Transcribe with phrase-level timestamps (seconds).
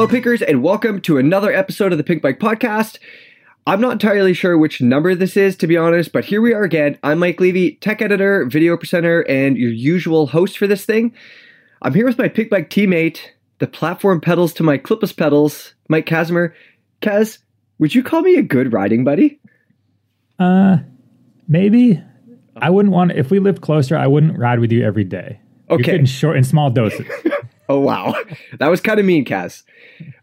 [0.00, 2.98] Hello, Pinkers, and welcome to another episode of the Pinkbike Podcast.
[3.66, 6.62] I'm not entirely sure which number this is, to be honest, but here we are
[6.62, 6.98] again.
[7.02, 11.12] I'm Mike Levy, tech editor, video presenter, and your usual host for this thing.
[11.82, 13.20] I'm here with my Pinkbike teammate,
[13.58, 16.54] the platform pedals to my clipless pedals, Mike Kazimer.
[17.02, 17.36] Kaz,
[17.78, 19.38] would you call me a good riding buddy?
[20.38, 20.78] Uh,
[21.46, 22.02] maybe.
[22.56, 23.98] I wouldn't want if we lived closer.
[23.98, 25.40] I wouldn't ride with you every day.
[25.68, 25.76] Okay.
[25.76, 27.04] You're getting short in small doses.
[27.70, 28.16] Oh wow,
[28.58, 29.62] that was kind of mean, Kaz.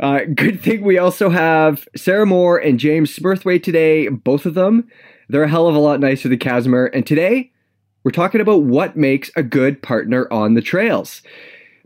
[0.01, 4.09] Uh, good thing we also have Sarah Moore and James Smurthwaite today.
[4.09, 4.89] Both of them,
[5.29, 6.89] they're a hell of a lot nicer than Kazimer.
[6.93, 7.53] And today,
[8.03, 11.21] we're talking about what makes a good partner on the trails.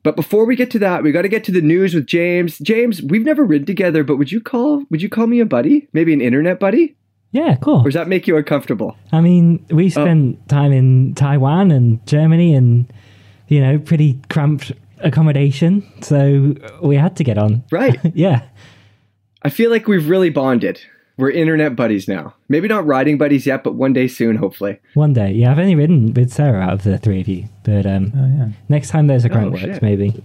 [0.01, 2.57] But before we get to that, we got to get to the news with James.
[2.57, 5.87] James, we've never ridden together, but would you call would you call me a buddy?
[5.93, 6.95] Maybe an internet buddy?
[7.33, 7.81] Yeah, cool.
[7.81, 8.97] Or does that make you uncomfortable?
[9.11, 12.91] I mean, we spent time in Taiwan and Germany and,
[13.47, 14.71] you know, pretty cramped
[15.03, 15.85] accommodation.
[16.01, 17.63] So we had to get on.
[17.71, 17.99] Right.
[18.15, 18.43] yeah.
[19.43, 20.81] I feel like we've really bonded.
[21.17, 22.33] We're internet buddies now.
[22.49, 24.79] Maybe not riding buddies yet, but one day soon, hopefully.
[24.93, 25.31] One day.
[25.33, 27.47] Yeah, I've only ridden with Sarah out of the three of you.
[27.63, 28.49] But um, oh yeah.
[28.69, 29.81] next time there's a Oh, Crankworx, shit.
[29.81, 30.23] maybe.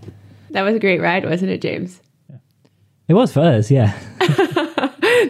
[0.51, 2.01] That was a great ride, wasn't it, James?
[3.09, 3.99] It was for us, yeah.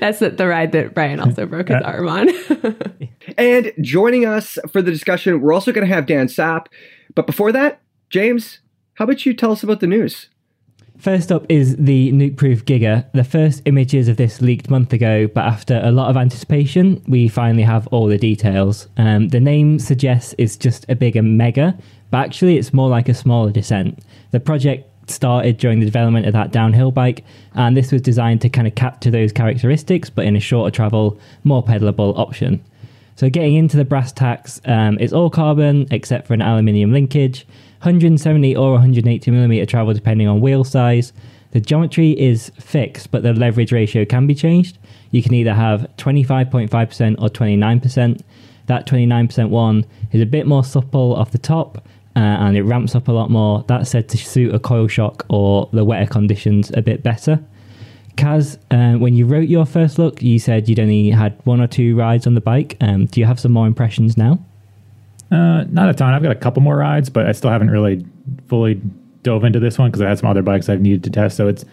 [0.01, 2.29] That's the, the ride that Brian also broke his arm on.
[3.39, 6.67] And joining us for the discussion, we're also going to have Dan Sapp.
[7.15, 8.61] But before that, James,
[8.97, 10.28] how about you tell us about the news?
[10.97, 13.05] First up is the Nukeproof Giga.
[13.12, 17.28] The first images of this leaked month ago, but after a lot of anticipation, we
[17.28, 18.89] finally have all the details.
[18.97, 21.77] Um, the name suggests it's just a bigger Mega,
[22.11, 23.98] but actually it's more like a smaller Dissent.
[24.30, 28.48] The project started during the development of that downhill bike, and this was designed to
[28.48, 32.64] kind of capture those characteristics, but in a shorter travel, more pedalable option.
[33.17, 37.47] So getting into the brass tacks, um, it's all carbon except for an aluminium linkage,
[37.87, 41.12] 170 or 180 millimeter travel depending on wheel size.
[41.53, 44.77] The geometry is fixed, but the leverage ratio can be changed.
[45.13, 48.23] You can either have 25.5% or 29%.
[48.67, 51.79] That 29% one is a bit more supple off the top,
[52.17, 53.64] uh, and it ramps up a lot more.
[53.69, 57.39] That's said to suit a coil shock or the wetter conditions a bit better.
[58.17, 61.68] Kaz, uh, when you wrote your first look, you said you'd only had one or
[61.68, 62.77] two rides on the bike.
[62.80, 64.41] Um, do you have some more impressions now?
[65.31, 66.14] Uh, not a ton.
[66.14, 68.05] I've got a couple more rides, but I still haven't really
[68.48, 68.81] fully
[69.23, 71.37] dove into this one because I had some other bikes I've needed to test.
[71.37, 71.64] So it's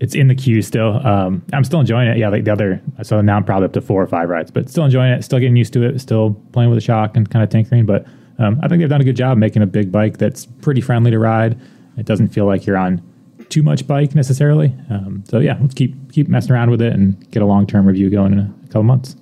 [0.00, 1.06] it's in the queue still.
[1.06, 2.16] Um, I'm still enjoying it.
[2.18, 2.82] Yeah, like the other.
[3.02, 5.22] So now I'm probably up to four or five rides, but still enjoying it.
[5.22, 5.98] Still getting used to it.
[6.00, 7.86] Still playing with the shock and kind of tinkering.
[7.86, 8.06] But
[8.38, 11.10] um, I think they've done a good job making a big bike that's pretty friendly
[11.10, 11.60] to ride.
[11.98, 13.02] It doesn't feel like you're on
[13.50, 14.74] too much bike necessarily.
[14.88, 17.86] Um, so yeah, let's keep keep messing around with it and get a long term
[17.86, 19.16] review going in a couple months.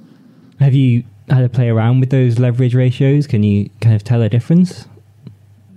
[0.61, 3.27] Have you had to play around with those leverage ratios?
[3.27, 4.87] Can you kind of tell a difference?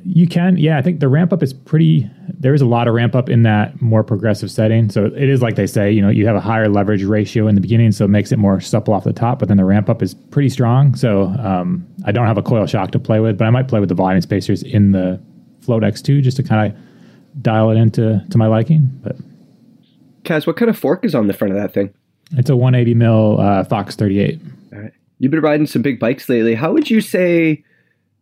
[0.03, 0.79] You can, yeah.
[0.79, 2.09] I think the ramp up is pretty.
[2.27, 4.89] There is a lot of ramp up in that more progressive setting.
[4.89, 7.53] So it is like they say, you know, you have a higher leverage ratio in
[7.53, 9.37] the beginning, so it makes it more supple off the top.
[9.37, 10.95] But then the ramp up is pretty strong.
[10.95, 13.79] So um, I don't have a coil shock to play with, but I might play
[13.79, 15.21] with the volume spacers in the
[15.61, 18.89] Float X2 just to kind of dial it into to my liking.
[19.03, 19.17] But
[20.23, 21.93] Kaz, what kind of fork is on the front of that thing?
[22.37, 24.39] it's a 180 mil uh, Fox 38.
[25.21, 26.55] You've been riding some big bikes lately.
[26.55, 27.63] How would you say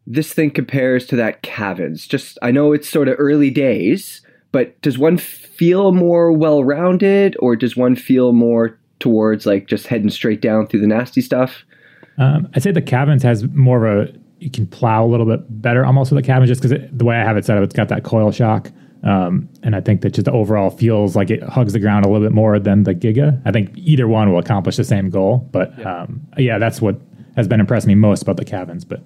[0.06, 2.06] this thing compares to that Kavenz?
[2.06, 4.22] Just, I know it's sort of early days,
[4.52, 9.88] but does one feel more well rounded or does one feel more towards like just
[9.88, 11.64] heading straight down through the nasty stuff?
[12.18, 15.62] Um, I'd say the Kavenz has more of a you can plow a little bit
[15.62, 17.74] better almost with the Kavenz just because the way I have it set up, it's
[17.74, 18.72] got that coil shock.
[19.04, 22.10] Um, and I think that just the overall feels like it hugs the ground a
[22.10, 23.42] little bit more than the Giga.
[23.46, 27.00] I think either one will accomplish the same goal, but yeah, um, yeah that's what
[27.36, 28.86] has been impressing me most about the Kavenz.
[28.88, 29.00] But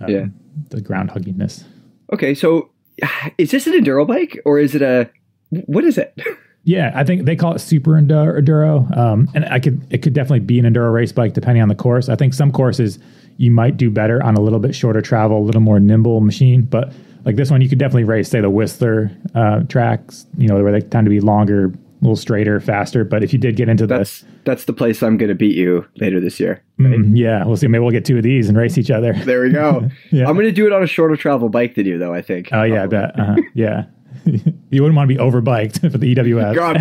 [0.00, 0.26] um, Yeah.
[0.70, 1.64] the ground hugginess.
[2.12, 2.70] Okay, so
[3.38, 5.08] is this an enduro bike or is it a
[5.50, 6.18] what is it?
[6.64, 8.94] Yeah, I think they call it super enduro, enduro.
[8.94, 11.74] Um, and I could it could definitely be an enduro race bike depending on the
[11.74, 12.10] course.
[12.10, 12.98] I think some courses
[13.38, 16.62] you might do better on a little bit shorter travel, a little more nimble machine.
[16.62, 16.92] But
[17.28, 20.72] like this one, you could definitely race, say the Whistler uh, tracks, you know, where
[20.72, 21.70] they tend to be longer, a
[22.00, 23.04] little straighter, faster.
[23.04, 25.54] But if you did get into the That's that's the place I'm going to beat
[25.54, 26.62] you later this year.
[26.80, 27.66] Mm, yeah, we'll see.
[27.66, 29.12] Maybe we'll get two of these and race each other.
[29.12, 29.90] There we go.
[30.10, 30.26] Yeah.
[30.26, 32.14] I'm going to do it on a shorter travel bike than you, though.
[32.14, 32.48] I think.
[32.50, 33.20] Oh yeah, I bet.
[33.20, 33.36] Uh-huh.
[33.52, 33.84] yeah,
[34.24, 36.54] you wouldn't want to be overbiked for the EWS.
[36.54, 36.80] God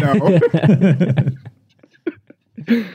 [2.68, 2.88] no.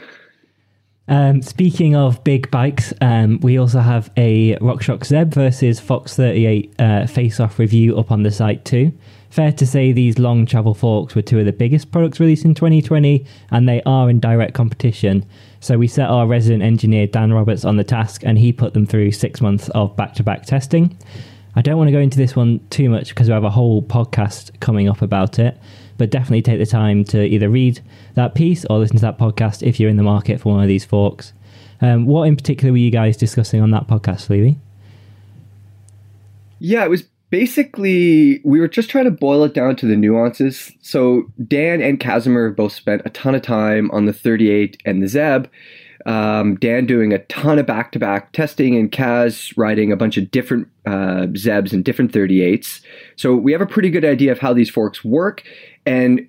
[1.08, 6.75] Um, speaking of big bikes, um, we also have a RockShox Zeb versus Fox 38
[6.78, 8.93] uh, face-off review up on the site too.
[9.28, 12.54] Fair to say these long travel forks were two of the biggest products released in
[12.54, 15.25] 2020, and they are in direct competition.
[15.58, 18.87] So we set our resident engineer Dan Roberts on the task, and he put them
[18.87, 20.96] through six months of back-to-back testing.
[21.56, 23.82] I don't want to go into this one too much because we have a whole
[23.82, 25.58] podcast coming up about it,
[26.02, 27.81] but definitely take the time to either read
[28.14, 30.66] that piece or listen to that podcast if you're in the market for one of
[30.66, 31.32] these forks.
[31.81, 34.58] Um, what in particular were you guys discussing on that podcast, Levy?
[36.58, 40.72] Yeah, it was basically we were just trying to boil it down to the nuances.
[40.81, 45.06] So Dan and Kazimer both spent a ton of time on the 38 and the
[45.06, 45.46] Zeb.
[46.04, 50.66] Um, Dan doing a ton of back-to-back testing, and Kaz riding a bunch of different
[50.84, 52.81] uh, Zebs and different 38s.
[53.17, 55.43] So we have a pretty good idea of how these forks work,
[55.87, 56.29] and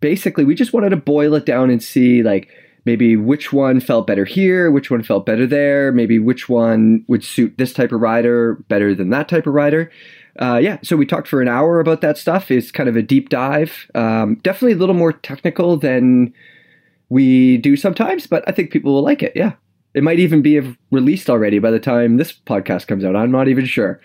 [0.00, 2.48] basically we just wanted to boil it down and see like
[2.84, 7.24] maybe which one felt better here, which one felt better there, maybe which one would
[7.24, 9.90] suit this type of rider better than that type of rider.
[10.40, 12.50] Uh, yeah, so we talked for an hour about that stuff.
[12.50, 13.90] It's kind of a deep dive.
[13.94, 16.34] Um, definitely a little more technical than
[17.08, 19.32] we do sometimes, but I think people will like it.
[19.34, 19.52] Yeah.
[19.94, 23.14] It might even be released already by the time this podcast comes out.
[23.14, 24.00] I'm not even sure.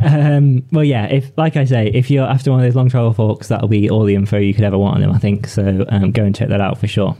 [0.00, 1.06] Um, well, yeah.
[1.06, 3.90] If, like I say, if you're after one of those long travel forks, that'll be
[3.90, 5.10] all the info you could ever want on them.
[5.10, 5.84] I think so.
[5.88, 7.16] Um, go and check that out for sure.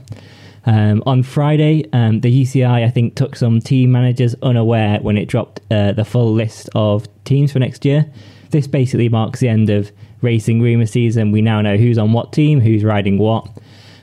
[0.65, 5.25] Um, on Friday, um, the UCI I think took some team managers unaware when it
[5.25, 8.09] dropped uh, the full list of teams for next year.
[8.51, 9.91] This basically marks the end of
[10.21, 11.31] racing rumor season.
[11.31, 13.47] We now know who's on what team, who's riding what.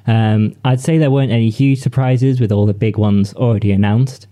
[0.07, 4.27] Um, I'd say there weren't any huge surprises with all the big ones already announced.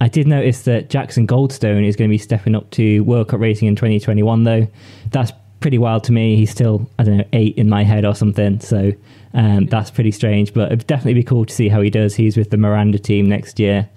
[0.00, 3.40] I did notice that Jackson Goldstone is going to be stepping up to World Cup
[3.40, 4.68] racing in 2021, though.
[5.10, 6.36] That's pretty wild to me.
[6.36, 8.60] He's still, I don't know, eight in my head or something.
[8.60, 8.92] So
[9.34, 12.14] um, that's pretty strange, but it'd definitely be cool to see how he does.
[12.14, 13.88] He's with the Miranda team next year.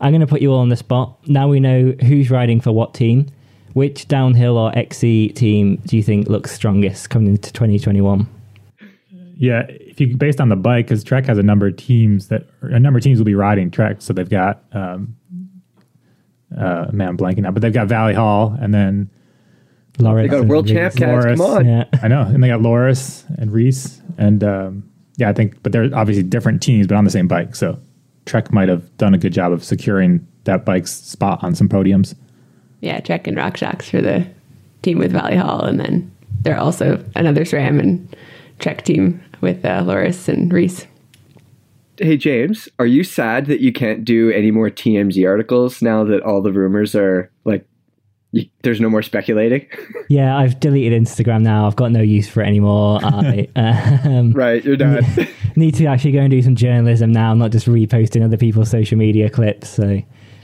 [0.00, 1.16] I'm going to put you all on the spot.
[1.26, 3.26] Now we know who's riding for what team.
[3.72, 8.26] Which downhill or XC team do you think looks strongest coming into 2021?
[9.38, 12.46] Yeah, if you based on the bike, because Trek has a number of teams that
[12.62, 15.15] a number of teams will be riding Trek, so they've got um,
[16.54, 19.10] uh, man, I'm blanking out, but they've got Vali Höll and then
[19.98, 20.30] Loris.
[20.30, 21.24] They got world champ cats.
[21.24, 21.84] Come on, yeah.
[22.02, 25.90] I know, and they got Loris and Reece, and um, yeah, I think, but they're
[25.94, 27.56] obviously different teams, but on the same bike.
[27.56, 27.78] So
[28.26, 32.14] Trek might have done a good job of securing that bike's spot on some podiums.
[32.80, 34.26] Yeah, Trek and Rock RockShox for the
[34.82, 36.10] team with Vali Höll, and then
[36.42, 38.16] they're also another SRAM and
[38.58, 40.86] Trek team with uh, Loris and Reece.
[41.98, 46.22] Hey James, are you sad that you can't do any more TMZ articles now that
[46.22, 47.66] all the rumors are like
[48.32, 49.66] you, there's no more speculating?
[50.08, 51.66] Yeah, I've deleted Instagram now.
[51.66, 53.00] I've got no use for it anymore.
[53.02, 55.04] I, um, right, you're done.
[55.56, 58.96] need to actually go and do some journalism now, not just reposting other people's social
[58.96, 59.68] media clips.
[59.68, 60.00] So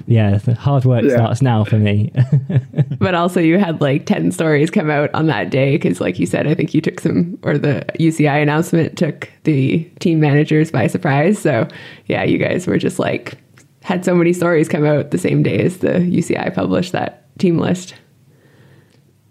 [0.06, 1.16] yeah, the hard work yeah.
[1.16, 2.12] starts now for me.
[2.99, 6.26] but also, you had like 10 stories come out on that day because, like you
[6.26, 10.87] said, I think you took some, or the UCI announcement took the team managers by
[10.87, 11.38] surprise.
[11.38, 11.69] So,
[12.06, 13.38] yeah, you guys were just like,
[13.82, 17.58] had so many stories come out the same day as the UCI published that team
[17.58, 17.94] list.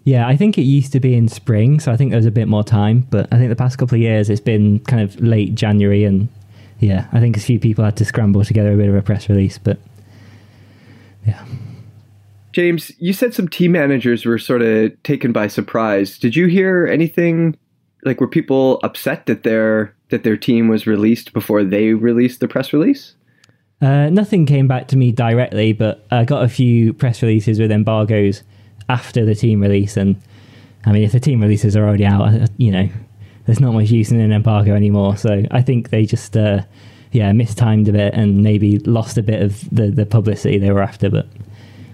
[0.04, 2.32] Yeah, I think it used to be in spring, so I think there was a
[2.32, 3.06] bit more time.
[3.10, 6.28] But I think the past couple of years it's been kind of late January, and
[6.80, 9.28] yeah, I think a few people had to scramble together a bit of a press
[9.28, 9.58] release.
[9.58, 9.78] But
[11.26, 11.44] yeah.
[12.52, 16.18] James, you said some team managers were sort of taken by surprise.
[16.18, 17.56] Did you hear anything
[18.04, 22.48] like were people upset that their that their team was released before they released the
[22.48, 23.14] press release?
[23.80, 27.72] Uh, nothing came back to me directly, but I got a few press releases with
[27.72, 28.42] embargoes
[28.88, 30.20] after the team release, and
[30.84, 32.88] I mean, if the team releases are already out, uh, you know,
[33.46, 35.16] there's not much use in an embargo anymore.
[35.16, 36.62] So I think they just uh,
[37.12, 40.82] yeah, mistimed a bit and maybe lost a bit of the, the publicity they were
[40.82, 41.10] after.
[41.10, 41.26] But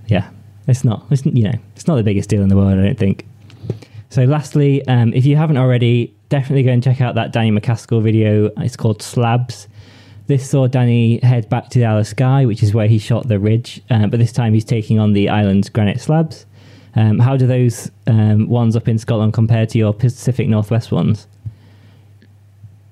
[0.06, 0.30] yeah,
[0.66, 2.98] it's not, it's, you know, it's not the biggest deal in the world, I don't
[2.98, 3.26] think.
[4.10, 8.02] So, lastly, um, if you haven't already, definitely go and check out that Danny MacAskill
[8.02, 8.50] video.
[8.58, 9.68] It's called Slabs.
[10.28, 13.28] This saw Danny head back to the Isle of Skye, which is where he shot
[13.28, 16.46] the ridge, uh, but this time he's taking on the island's granite slabs.
[16.94, 21.26] Um, how do those um, ones up in Scotland compare to your Pacific Northwest ones?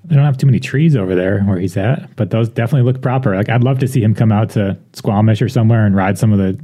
[0.07, 3.03] They don't have too many trees over there where he's at, but those definitely look
[3.03, 3.35] proper.
[3.37, 6.33] Like I'd love to see him come out to Squamish or somewhere and ride some
[6.33, 6.59] of the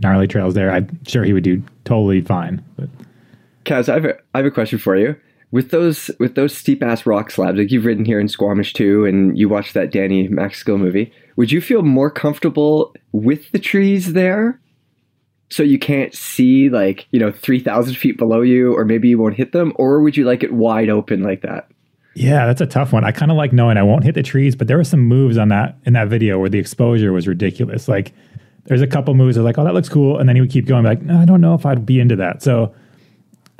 [0.00, 0.70] gnarly trails there.
[0.70, 2.64] I'm sure he would do totally fine.
[2.76, 2.88] But
[3.64, 5.16] Kaz, I have a, I have a question for you.
[5.50, 9.04] With those with those steep ass rock slabs, like you've ridden here in Squamish too,
[9.04, 14.12] and you watched that Danny MacAskill movie, would you feel more comfortable with the trees
[14.12, 14.60] there
[15.50, 19.36] so you can't see like you know 3000 feet below you or maybe you won't
[19.36, 21.70] hit them or would you like it wide open like that
[22.14, 23.04] yeah, that's a tough one.
[23.04, 25.36] I kind of like knowing I won't hit the trees, but there were some moves
[25.36, 27.88] on that in that video where the exposure was ridiculous.
[27.88, 28.12] Like
[28.64, 30.66] there's a couple moves that like, oh, that looks cool, and then he would keep
[30.66, 32.42] going like, no, I don't know if I'd be into that.
[32.42, 32.74] So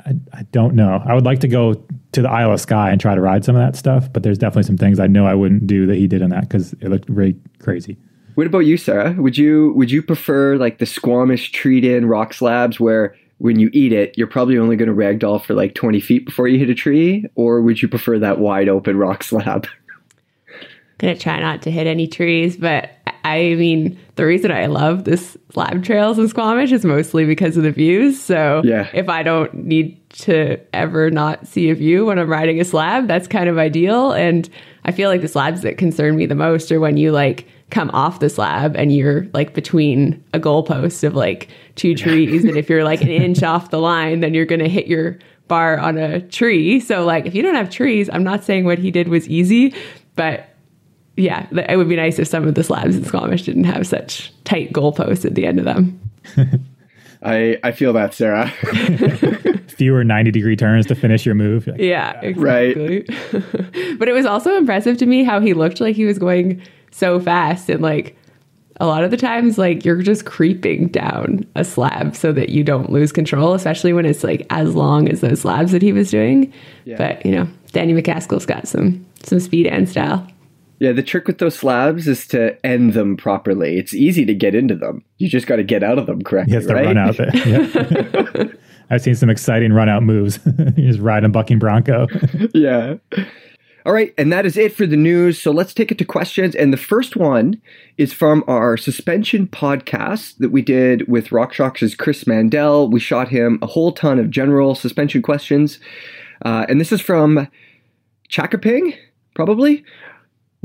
[0.05, 1.03] I, I don't know.
[1.05, 1.73] I would like to go
[2.13, 4.37] to the Isle of Skye and try to ride some of that stuff, but there's
[4.37, 6.85] definitely some things I know I wouldn't do that he did on that because it
[6.85, 7.97] looked really crazy.
[8.35, 9.13] What about you, Sarah?
[9.17, 13.69] Would you would you prefer like the Squamish treat in rock slabs where when you
[13.73, 16.69] eat it, you're probably only going to ragdoll for like 20 feet before you hit
[16.69, 19.67] a tree, or would you prefer that wide open rock slab?
[20.97, 22.91] Gonna try not to hit any trees, but
[23.25, 27.63] I mean, the reason I love this slab trails in Squamish is mostly because of
[27.63, 28.21] the views.
[28.21, 28.87] So Yeah.
[28.93, 33.07] if I don't need to ever not see a view when I'm riding a slab,
[33.09, 34.13] that's kind of ideal.
[34.13, 34.47] And
[34.85, 37.89] I feel like the slabs that concern me the most are when you like come
[37.91, 42.43] off the slab and you're like between a goalpost of like two trees.
[42.45, 45.17] and if you're like an inch off the line, then you're gonna hit your
[45.47, 46.79] bar on a tree.
[46.79, 49.73] So like if you don't have trees, I'm not saying what he did was easy,
[50.15, 50.49] but
[51.17, 54.33] yeah, it would be nice if some of the slabs in Squamish didn't have such
[54.43, 55.99] tight goalposts at the end of them.
[57.23, 58.49] I I feel that, Sarah.
[59.69, 61.67] Fewer 90 degree turns to finish your move.
[61.67, 62.77] Like, Yeah, Right.
[62.77, 63.95] exactly.
[63.97, 66.61] but it was also impressive to me how he looked like he was going
[66.95, 68.17] so fast and like
[68.79, 72.63] a lot of the times like you're just creeping down a slab so that you
[72.63, 76.09] don't lose control, especially when it's like as long as those slabs that he was
[76.09, 76.51] doing.
[76.83, 76.97] Yeah.
[76.97, 80.25] But you know, Danny MacAskill's got some some speed and style.
[80.79, 83.77] Yeah, the trick with those slabs is to end them properly.
[83.77, 85.05] It's easy to get into them.
[85.17, 86.85] You just got to get out of them correctly, He has to right?
[86.85, 87.31] run out there.
[87.33, 88.43] Yeah.
[88.89, 90.37] I've seen some exciting run out moves.
[90.75, 92.07] you just ride a bucking bronco.
[92.53, 92.95] yeah.
[93.85, 95.39] All right, and that is it for the news.
[95.39, 96.55] So let's take it to questions.
[96.55, 97.61] And the first one
[97.97, 102.89] is from our suspension podcast that we did with RockShox' Chris Mandel.
[102.89, 105.79] We shot him a whole ton of general suspension questions.
[106.43, 107.47] Uh, and this is from
[108.27, 108.97] Chakaping,
[109.35, 109.85] probably.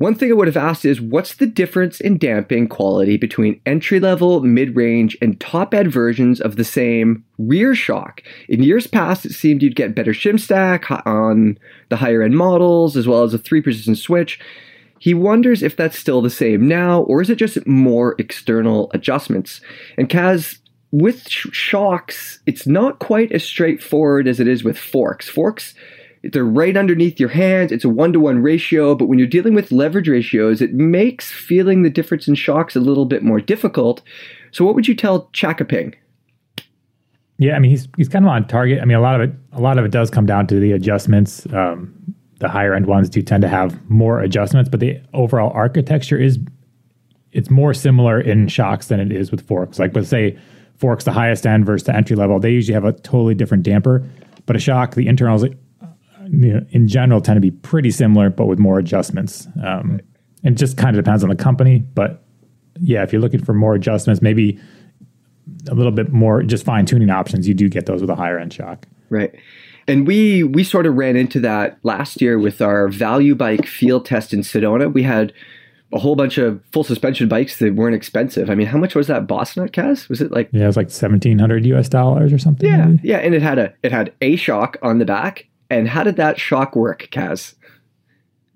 [0.00, 4.00] One thing I would have asked is what's the difference in damping quality between entry
[4.00, 8.22] level, mid range, and top end versions of the same rear shock?
[8.48, 11.58] In years past, it seemed you'd get better shim stack on
[11.90, 14.40] the higher end models, as well as a three position switch.
[15.00, 19.60] He wonders if that's still the same now, or is it just more external adjustments?
[19.98, 20.60] And Kaz,
[20.92, 25.28] with sh- shocks, it's not quite as straightforward as it is with forks.
[25.28, 25.74] Forks,
[26.22, 27.72] they're right underneath your hands.
[27.72, 31.30] It's a one to one ratio, but when you're dealing with leverage ratios, it makes
[31.30, 34.02] feeling the difference in shocks a little bit more difficult.
[34.52, 35.94] So, what would you tell Chakaping?
[37.38, 38.82] Yeah, I mean he's he's kind of on target.
[38.82, 40.72] I mean a lot of it a lot of it does come down to the
[40.72, 41.46] adjustments.
[41.52, 41.94] Um,
[42.38, 46.38] the higher end ones do tend to have more adjustments, but the overall architecture is
[47.32, 49.78] it's more similar in shocks than it is with forks.
[49.78, 50.38] Like, but say
[50.76, 54.04] forks the highest end versus the entry level, they usually have a totally different damper.
[54.46, 55.44] But a shock, the internals,
[56.30, 59.46] you know, in general, tend to be pretty similar, but with more adjustments.
[59.64, 60.00] Um,
[60.42, 61.80] And it just kind of depends on the company.
[61.94, 62.22] But
[62.80, 64.58] yeah, if you're looking for more adjustments, maybe
[65.68, 68.38] a little bit more just fine tuning options, you do get those with a higher
[68.38, 68.86] end shock.
[69.10, 69.34] Right.
[69.88, 74.06] And we we sort of ran into that last year with our value bike field
[74.06, 74.92] test in Sedona.
[74.92, 75.32] We had
[75.92, 78.48] a whole bunch of full suspension bikes that weren't expensive.
[78.48, 80.08] I mean, how much was that at Kaz?
[80.08, 82.68] Was it like Yeah, it was like seventeen hundred US dollars or something.
[82.70, 83.00] Yeah, maybe?
[83.02, 85.46] yeah, and it had a it had a shock on the back.
[85.70, 87.54] And how did that shock work, Kaz?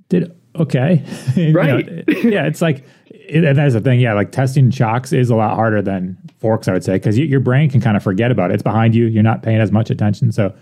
[0.08, 1.02] did okay.
[1.36, 2.04] You know, Right.
[2.24, 4.00] yeah, it's like it, and that's the thing.
[4.00, 7.24] Yeah, like testing shocks is a lot harder than forks, I would say, because you,
[7.24, 8.54] your brain can kind of forget about it.
[8.54, 9.06] It's behind you.
[9.06, 10.54] You're not paying as much attention, so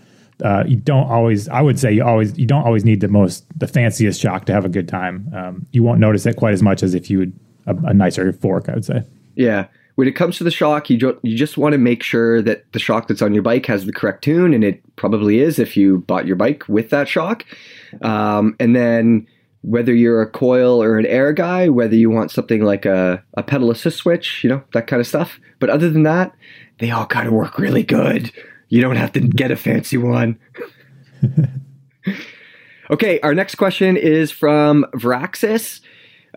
[0.43, 1.49] uh, you don't always.
[1.49, 4.53] I would say you always you don't always need the most the fanciest shock to
[4.53, 5.29] have a good time.
[5.35, 7.33] Um, you won't notice it quite as much as if you would
[7.65, 8.69] a, a nicer fork.
[8.69, 9.03] I would say.
[9.35, 9.67] Yeah.
[9.95, 12.71] When it comes to the shock, you jo- you just want to make sure that
[12.71, 15.77] the shock that's on your bike has the correct tune, and it probably is if
[15.77, 17.45] you bought your bike with that shock.
[18.01, 19.27] Um, and then
[19.61, 23.43] whether you're a coil or an air guy, whether you want something like a, a
[23.43, 25.39] pedal assist switch, you know, that kind of stuff.
[25.59, 26.35] But other than that,
[26.79, 28.31] they all kind of work really good.
[28.67, 30.37] You don't have to get a fancy one.
[32.89, 35.79] okay, our next question is from Vraxis.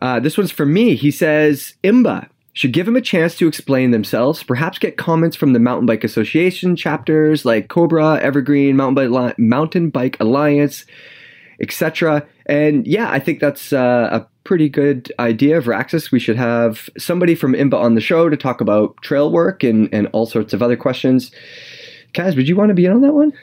[0.01, 0.95] Uh, this one's for me.
[0.95, 5.53] He says, Imba should give him a chance to explain themselves, perhaps get comments from
[5.53, 10.87] the Mountain Bike Association chapters like Cobra, Evergreen, Mountain Bike, Mountain Bike Alliance,
[11.61, 12.27] etc.
[12.47, 16.11] And yeah, I think that's uh, a pretty good idea of Raxis.
[16.11, 19.93] We should have somebody from IMBA on the show to talk about trail work and,
[19.93, 21.31] and all sorts of other questions.
[22.15, 23.35] Kaz, would you want to be in on that one?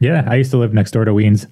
[0.00, 1.46] Yeah, I used to live next door to Wiens,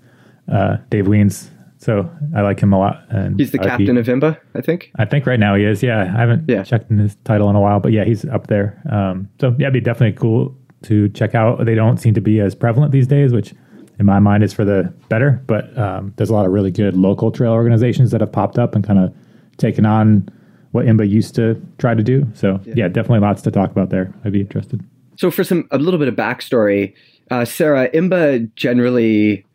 [0.52, 1.50] uh, Dave Wiens,
[1.86, 3.04] so I like him a lot.
[3.10, 4.90] And He's the captain of IMBA, I think.
[4.96, 5.84] I think right now he is.
[5.84, 6.64] Yeah, I haven't Yeah.
[6.64, 8.82] checked in his title in a while, but yeah, he's up there.
[8.90, 10.52] Um, so yeah, it'd be definitely cool
[10.82, 11.64] to check out.
[11.64, 13.54] They don't seem to be as prevalent these days, which
[14.00, 15.40] in my mind is for the better.
[15.46, 18.74] But um, there's a lot of really good local trail organizations that have popped up
[18.74, 19.14] and kind of
[19.56, 20.28] taken on
[20.72, 22.26] what IMBA used to try to do.
[22.34, 22.88] So yeah.
[22.88, 24.12] definitely lots to talk about there.
[24.24, 24.82] I'd be interested.
[25.14, 26.94] So for some a little bit of backstory,
[27.30, 29.45] uh, Sarah, IMBA generally,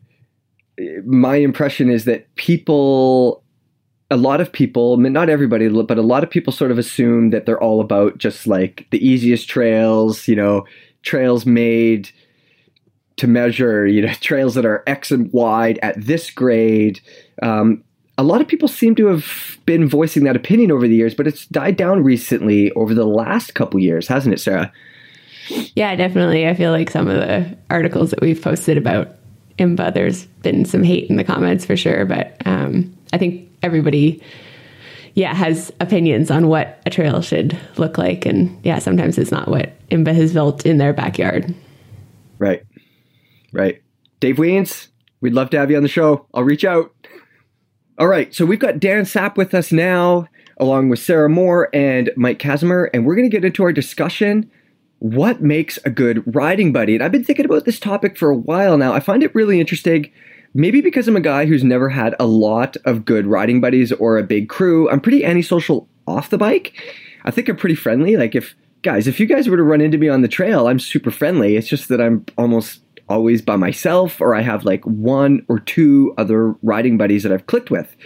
[1.04, 3.42] my impression is that people
[4.10, 7.46] a lot of people, not everybody, but a lot of people sort of assume that
[7.46, 10.66] they're all about just like the easiest trails, you know,
[11.02, 12.10] trails made
[13.16, 17.00] to measure, you know, trails that are X and wide at this grade.
[17.42, 17.82] Um,
[18.18, 21.26] a lot of people seem to have been voicing that opinion over the years, but
[21.26, 24.70] it's died down recently over the last couple years, hasn't it, Sarah?
[25.74, 26.46] Yeah, definitely.
[26.46, 29.16] I feel like some of the articles that we've posted about
[29.58, 34.22] IMBA, there's been some hate in the comments for sure, but um, I think everybody,
[35.14, 39.48] yeah, has opinions on what a trail should look like, and yeah, sometimes it's not
[39.48, 41.54] what IMBA has built in their backyard.
[42.38, 42.62] Right,
[43.52, 43.82] right.
[44.20, 44.88] Dave Wiens,
[45.20, 46.26] we'd love to have you on the show.
[46.34, 46.92] I'll reach out.
[47.98, 52.10] All right, so we've got Dan Sapp with us now, along with Sarah Moore and
[52.16, 54.50] Mike Kazimer, and we're going to get into our discussion
[55.02, 56.94] what makes a good riding buddy?
[56.94, 58.92] And I've been thinking about this topic for a while now.
[58.92, 60.08] I find it really interesting,
[60.54, 64.16] maybe because I'm a guy who's never had a lot of good riding buddies or
[64.16, 64.88] a big crew.
[64.88, 66.80] I'm pretty antisocial off the bike.
[67.24, 68.16] I think I'm pretty friendly.
[68.16, 70.78] Like, if guys, if you guys were to run into me on the trail, I'm
[70.78, 71.56] super friendly.
[71.56, 76.14] It's just that I'm almost always by myself or I have like one or two
[76.16, 77.96] other riding buddies that I've clicked with.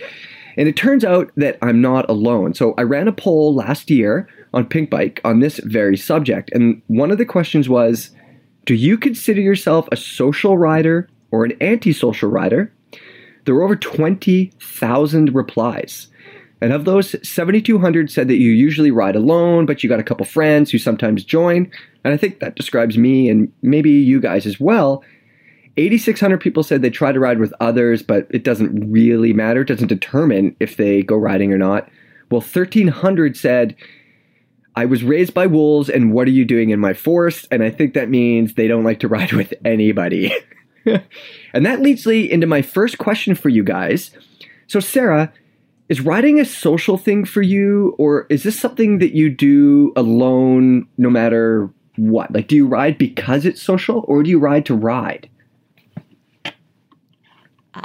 [0.57, 2.55] And it turns out that I'm not alone.
[2.55, 6.51] So I ran a poll last year on Pinkbike on this very subject.
[6.53, 8.11] And one of the questions was
[8.65, 12.73] Do you consider yourself a social rider or an antisocial rider?
[13.45, 16.09] There were over 20,000 replies.
[16.63, 20.25] And of those, 7,200 said that you usually ride alone, but you got a couple
[20.25, 21.71] friends who sometimes join.
[22.03, 25.05] And I think that describes me and maybe you guys as well.
[25.77, 29.61] 8,600 people said they try to ride with others, but it doesn't really matter.
[29.61, 31.91] It doesn't determine if they go riding or not.
[32.31, 33.77] Well, 1,300 said
[34.77, 37.49] I was raised by wolves, and what are you doing in my forest?
[37.51, 40.33] And I think that means they don't like to ride with anybody.
[40.85, 44.11] and that leads me into my first question for you guys.
[44.67, 45.33] So, Sarah,
[45.89, 50.87] is riding a social thing for you, or is this something that you do alone
[50.99, 52.33] no matter what?
[52.33, 55.29] Like, do you ride because it's social, or do you ride to ride?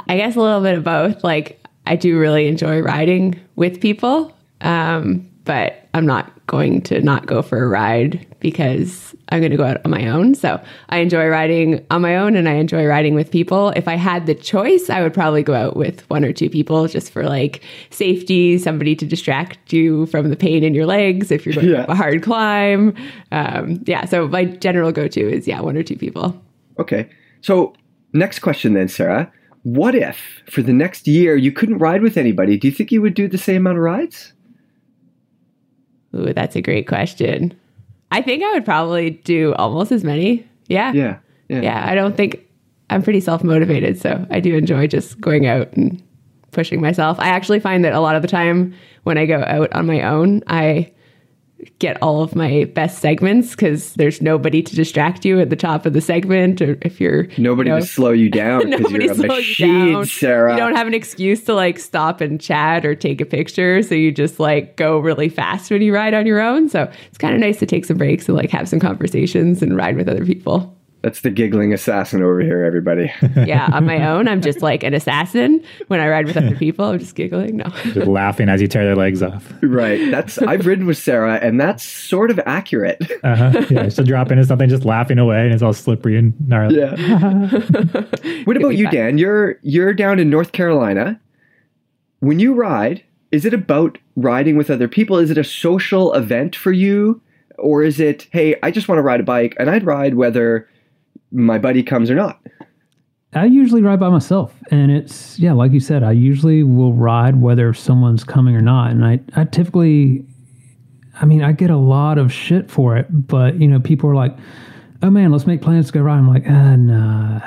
[0.08, 1.22] I guess a little bit of both.
[1.22, 7.26] Like, I do really enjoy riding with people, um, but I'm not going to not
[7.26, 10.34] go for a ride because I'm going to go out on my own.
[10.34, 13.70] So I enjoy riding on my own and I enjoy riding with people.
[13.70, 16.86] If I had the choice, I would probably go out with one or two people
[16.86, 21.44] just for like safety, somebody to distract you from the pain in your legs if
[21.44, 21.82] you're going yeah.
[21.82, 22.94] up a hard climb.
[23.32, 24.04] Um, yeah.
[24.04, 26.40] So my general go to is, yeah, one or two people.
[26.78, 27.08] Okay.
[27.40, 27.74] So
[28.12, 29.32] next question then, Sarah.
[29.64, 32.56] What if for the next year you couldn't ride with anybody?
[32.56, 34.32] Do you think you would do the same amount of rides?
[36.14, 37.58] Ooh, that's a great question.
[38.10, 40.46] I think I would probably do almost as many.
[40.68, 40.92] Yeah.
[40.92, 41.18] Yeah.
[41.48, 41.60] Yeah.
[41.62, 42.46] yeah I don't think
[42.90, 44.00] I'm pretty self motivated.
[44.00, 46.02] So I do enjoy just going out and
[46.50, 47.18] pushing myself.
[47.18, 50.02] I actually find that a lot of the time when I go out on my
[50.02, 50.92] own, I
[51.78, 55.86] get all of my best segments because there's nobody to distract you at the top
[55.86, 59.14] of the segment or if you're nobody you know, to slow you down nobody you're
[59.14, 60.06] a machine, you down.
[60.06, 60.52] Sarah.
[60.52, 63.94] You don't have an excuse to like stop and chat or take a picture, so
[63.94, 66.68] you just like go really fast when you ride on your own.
[66.68, 69.76] So it's kind of nice to take some breaks and like have some conversations and
[69.76, 70.76] ride with other people.
[71.02, 73.12] That's the giggling assassin over here, everybody.
[73.36, 75.62] yeah, on my own, I'm just like an assassin.
[75.88, 77.56] When I ride with other people, I'm just giggling.
[77.56, 79.52] No, just laughing as you tear their legs off.
[79.62, 80.10] Right.
[80.12, 83.02] That's I've ridden with Sarah, and that's sort of accurate.
[83.24, 83.66] Uh huh.
[83.68, 86.78] Yeah, she'll drop into something, just laughing away, and it's all slippery and gnarly.
[86.78, 86.94] Yeah.
[88.44, 89.18] what about you, Dan?
[89.18, 91.20] You're you're down in North Carolina.
[92.20, 95.18] When you ride, is it about riding with other people?
[95.18, 97.20] Is it a social event for you?
[97.58, 100.68] Or is it, hey, I just want to ride a bike and I'd ride whether
[101.32, 102.40] my buddy comes or not.
[103.34, 107.40] I usually ride by myself, and it's yeah, like you said, I usually will ride
[107.40, 110.26] whether someone's coming or not, and I I typically,
[111.18, 114.14] I mean, I get a lot of shit for it, but you know, people are
[114.14, 114.36] like,
[115.02, 117.40] "Oh man, let's make plans to go ride." I'm like, ah, nah,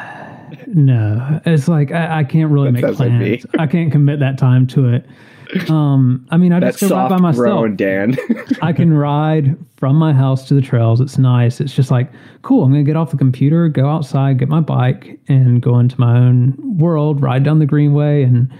[0.67, 3.45] no, it's like I, I can't really that make plans.
[3.45, 5.05] Like I can't commit that time to it.
[5.69, 7.43] Um, I mean, I just go ride by myself.
[7.43, 8.17] Road, Dan.
[8.61, 11.01] I can ride from my house to the trails.
[11.01, 11.59] It's nice.
[11.59, 12.63] It's just like cool.
[12.63, 16.17] I'm gonna get off the computer, go outside, get my bike, and go into my
[16.17, 17.21] own world.
[17.21, 18.51] Ride down the greenway, and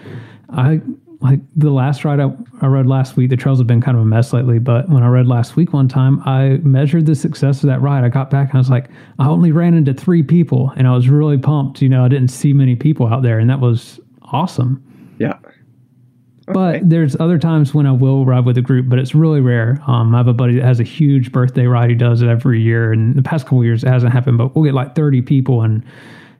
[0.49, 0.81] I
[1.21, 3.29] like the last ride I, I rode last week.
[3.29, 5.73] The trails have been kind of a mess lately, but when I rode last week
[5.73, 8.03] one time, I measured the success of that ride.
[8.03, 10.93] I got back and I was like, I only ran into three people, and I
[10.93, 11.81] was really pumped.
[11.81, 14.83] You know, I didn't see many people out there, and that was awesome.
[15.17, 15.37] Yeah.
[16.47, 19.81] But there's other times when I will ride with a group, but it's really rare.
[19.87, 21.89] Um, I have a buddy that has a huge birthday ride.
[21.89, 24.37] He does it every year, and the past couple years it hasn't happened.
[24.37, 25.83] But we'll get like 30 people, and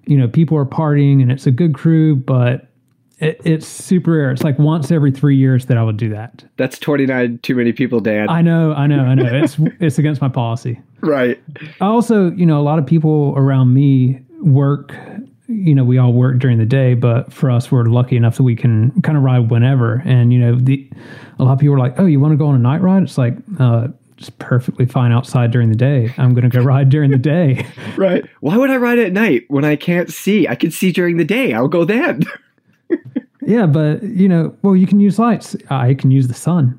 [0.06, 2.16] you know, people are partying, and it's a good crew.
[2.16, 2.70] But
[3.20, 4.32] it, it's super rare.
[4.32, 6.44] It's like once every three years that I would do that.
[6.58, 8.30] That's 29 too many people, Dan.
[8.30, 9.26] I know, I know, I know.
[9.26, 10.80] It's it's against my policy.
[11.02, 11.42] right.
[11.82, 14.94] I also, you know, a lot of people around me work.
[15.48, 18.44] You know, we all work during the day, but for us, we're lucky enough that
[18.44, 20.02] we can kind of ride whenever.
[20.06, 20.90] And you know, the
[21.38, 23.04] a lot of people are like, "Oh, you want to go on a night ride?"
[23.04, 26.14] It's like, uh, just perfectly fine outside during the day.
[26.18, 27.66] I'm going to go ride during the day.
[27.98, 28.26] Right.
[28.42, 30.50] Why would I ride at night when I can't see?
[30.50, 31.54] I can see during the day.
[31.54, 32.24] I'll go then.
[33.42, 35.56] yeah, but you know, well, you can use lights.
[35.70, 36.78] I can use the sun.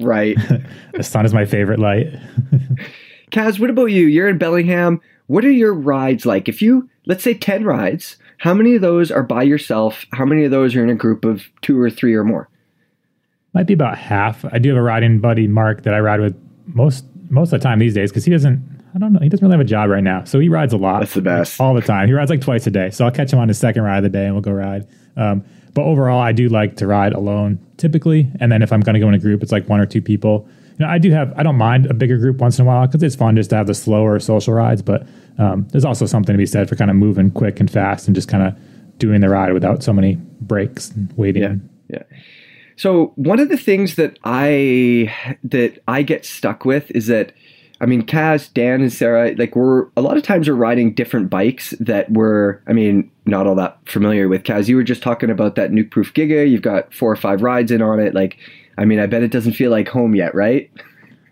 [0.00, 0.36] right.
[0.94, 2.08] The sun is my favorite light.
[3.30, 4.06] Kaz, what about you?
[4.06, 5.00] You're in Bellingham.
[5.28, 6.48] What are your rides like?
[6.48, 10.06] If you, let's say 10 rides, how many of those are by yourself?
[10.12, 12.48] How many of those are in a group of two or three or more?
[13.54, 14.44] Might be about half.
[14.44, 17.64] I do have a riding buddy, Mark, that I ride with most most of the
[17.64, 18.78] time these days because he doesn't.
[18.94, 19.20] I don't know.
[19.20, 21.00] He doesn't really have a job right now, so he rides a lot.
[21.00, 21.60] That's the best.
[21.60, 22.08] all the time.
[22.08, 24.02] He rides like twice a day, so I'll catch him on his second ride of
[24.04, 24.86] the day, and we'll go ride.
[25.16, 25.44] Um,
[25.74, 29.00] but overall, I do like to ride alone typically, and then if I'm going to
[29.00, 30.48] go in a group, it's like one or two people.
[30.78, 31.32] You know, I do have.
[31.36, 33.56] I don't mind a bigger group once in a while because it's fun just to
[33.56, 34.82] have the slower social rides.
[34.82, 35.06] But
[35.38, 38.14] um, there's also something to be said for kind of moving quick and fast and
[38.14, 41.42] just kind of doing the ride without so many breaks and waiting.
[41.42, 41.54] Yeah.
[41.88, 42.18] Yeah.
[42.76, 47.32] So one of the things that I that I get stuck with is that
[47.80, 51.30] I mean Kaz, Dan, and Sarah, like we're a lot of times we're riding different
[51.30, 54.42] bikes that we're I mean, not all that familiar with.
[54.44, 57.70] Kaz, you were just talking about that Nukeproof Giga, you've got four or five rides
[57.70, 58.14] in on it.
[58.14, 58.38] Like
[58.76, 60.70] I mean, I bet it doesn't feel like home yet, right?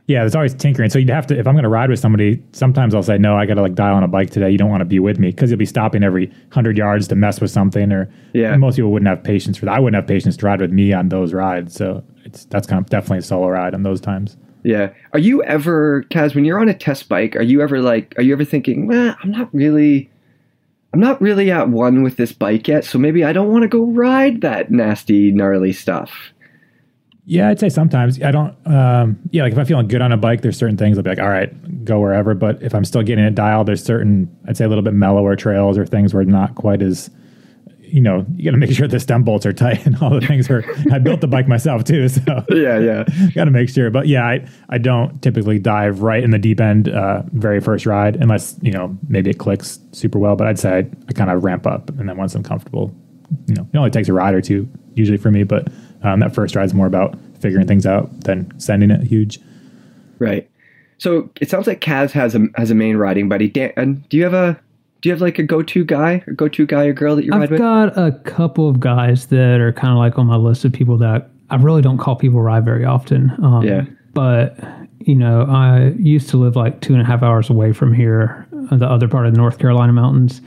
[0.09, 0.89] Yeah, there's always tinkering.
[0.89, 3.37] So you'd have to, if I'm going to ride with somebody, sometimes I'll say, no,
[3.37, 4.49] I got to like dial on a bike today.
[4.51, 7.17] You don't want to be with me because you'll be stopping every 100 yards to
[7.17, 7.91] mess with something.
[7.93, 8.57] Or Yeah.
[8.57, 9.75] most people wouldn't have patience for that.
[9.75, 11.75] I wouldn't have patience to ride with me on those rides.
[11.75, 14.37] So it's that's kind of definitely a solo ride on those times.
[14.63, 14.91] Yeah.
[15.13, 18.23] Are you ever, Kaz, when you're on a test bike, are you ever like, are
[18.23, 20.09] you ever thinking, well, I'm not really,
[20.93, 23.69] I'm not really at one with this bike yet, so maybe I don't want to
[23.69, 26.33] go ride that nasty, gnarly stuff.
[27.29, 28.55] Yeah, I'd say sometimes I don't.
[28.67, 31.11] Um, yeah, like if I'm feeling good on a bike, there's certain things I'll be
[31.11, 32.35] like, all right, go wherever.
[32.35, 35.35] But if I'm still getting it dialed, there's certain I'd say a little bit mellower
[35.35, 37.11] trails or things where not quite as,
[37.81, 40.21] you know, you got to make sure the stem bolts are tight and all the
[40.25, 40.49] things.
[40.49, 43.05] Are I built the bike myself too, so Yeah, yeah.
[43.35, 43.91] got to make sure.
[43.91, 47.87] But yeah, I I don't typically dive right in the deep end uh, very first
[47.87, 50.37] ride unless you know maybe it clicks super well.
[50.37, 52.95] But I'd say I, I kind of ramp up and then once I'm comfortable,
[53.49, 55.43] you know, it only takes a ride or two usually for me.
[55.43, 55.67] But
[56.03, 59.39] um, that first ride's more about figuring things out than sending it huge.
[60.19, 60.49] Right.
[60.99, 63.49] So it sounds like Kaz has a has a main riding buddy.
[63.49, 64.59] Dan, do you have a
[65.03, 67.25] do you have like a go to guy or go to guy or girl that
[67.25, 67.61] you ride with?
[67.61, 70.73] I've got a couple of guys that are kind of like on my list of
[70.73, 73.33] people that I really don't call people ride very often.
[73.43, 73.85] Um, Yeah.
[74.15, 74.59] But,
[75.01, 78.49] you know, I used to live like two and a half hours away from here,
[78.71, 80.41] uh, the other part of the North Carolina mountains.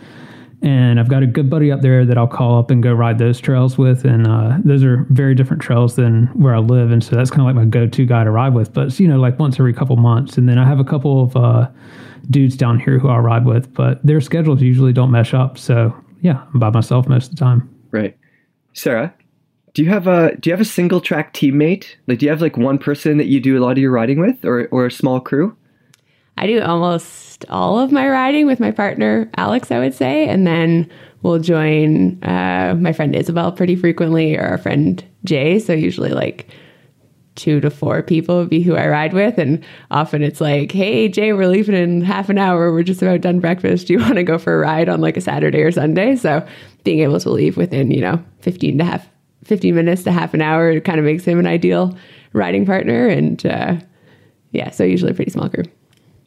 [0.61, 3.17] And I've got a good buddy up there that I'll call up and go ride
[3.17, 4.03] those trails with.
[4.03, 6.91] And uh, those are very different trails than where I live.
[6.91, 8.73] And so that's kind of like my go to guy to ride with.
[8.73, 10.37] But you know, like once every couple months.
[10.37, 11.69] And then I have a couple of uh,
[12.29, 15.57] dudes down here who I'll ride with, but their schedules usually don't mesh up.
[15.57, 17.69] So yeah, I'm by myself most of the time.
[17.91, 18.17] Right.
[18.73, 19.13] Sarah,
[19.73, 21.95] do you have a do you have a single track teammate?
[22.07, 24.19] Like do you have like one person that you do a lot of your riding
[24.19, 25.55] with or or a small crew?
[26.39, 30.47] I do almost all of my riding with my partner Alex, I would say, and
[30.47, 30.89] then
[31.21, 35.59] we'll join uh, my friend Isabel pretty frequently, or our friend Jay.
[35.59, 36.49] So usually like
[37.35, 41.09] two to four people would be who I ride with, and often it's like, "Hey
[41.09, 42.71] Jay, we're leaving in half an hour.
[42.71, 43.87] We're just about done breakfast.
[43.87, 46.47] Do you want to go for a ride on like a Saturday or Sunday?" So
[46.85, 49.09] being able to leave within you know fifteen to half
[49.43, 51.97] fifteen minutes to half an hour kind of makes him an ideal
[52.31, 53.75] riding partner, and uh,
[54.51, 55.69] yeah, so usually a pretty small group.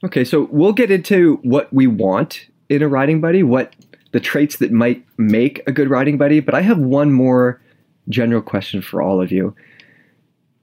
[0.04, 3.74] Okay, so we'll get into what we want in a riding buddy, what
[4.12, 7.60] the traits that might make a good riding buddy, but I have one more
[8.08, 9.54] general question for all of you.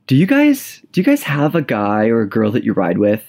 [0.08, 2.97] Do you guys do you guys have a guy or a girl that you ride
[2.97, 3.23] with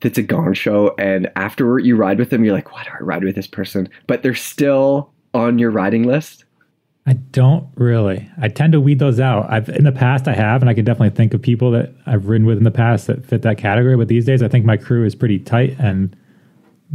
[0.00, 3.02] that's a gong show and after you ride with them you're like, why do I
[3.02, 3.88] ride with this person?
[4.06, 6.44] But they're still on your riding list?
[7.06, 8.30] I don't really.
[8.40, 9.50] I tend to weed those out.
[9.50, 12.28] I've in the past I have, and I can definitely think of people that I've
[12.28, 13.96] ridden with in the past that fit that category.
[13.96, 16.16] But these days, I think my crew is pretty tight and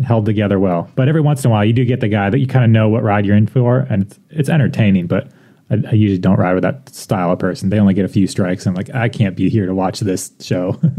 [0.03, 0.89] held together well.
[0.95, 2.71] But every once in a while, you do get the guy that you kind of
[2.71, 5.05] know what ride you're in for, and it's, it's entertaining.
[5.05, 5.31] But
[5.69, 7.69] I, I usually don't ride with that style of person.
[7.69, 8.65] They only get a few strikes.
[8.65, 10.79] And I'm like, I can't be here to watch this show.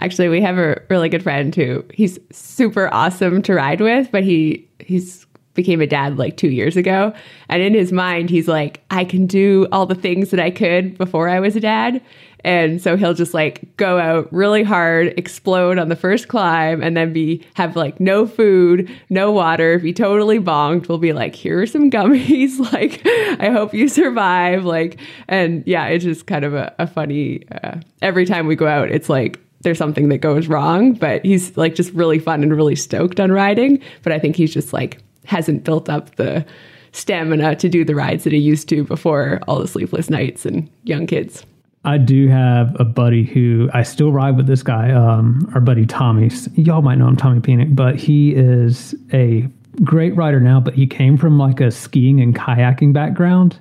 [0.00, 4.22] Actually, we have a really good friend who he's super awesome to ride with, but
[4.22, 5.26] he he's
[5.58, 7.12] became a dad like two years ago.
[7.48, 10.96] And in his mind, he's like, I can do all the things that I could
[10.96, 12.00] before I was a dad.
[12.44, 16.96] And so he'll just like go out really hard, explode on the first climb, and
[16.96, 20.88] then be have like no food, no water, be totally bonked.
[20.88, 22.60] We'll be like, here are some gummies.
[22.72, 23.04] like,
[23.40, 24.64] I hope you survive.
[24.64, 27.42] Like, and yeah, it's just kind of a, a funny.
[27.50, 31.56] Uh, every time we go out, it's like there's something that goes wrong, but he's
[31.56, 33.82] like just really fun and really stoked on riding.
[34.02, 36.44] But I think he's just like hasn't built up the
[36.92, 40.68] stamina to do the rides that he used to before all the sleepless nights and
[40.84, 41.44] young kids.
[41.84, 45.86] I do have a buddy who I still ride with this guy, um, our buddy
[45.86, 46.30] Tommy.
[46.54, 49.46] Y'all might know him, Tommy Penick, but he is a
[49.84, 53.60] great rider now, but he came from like a skiing and kayaking background.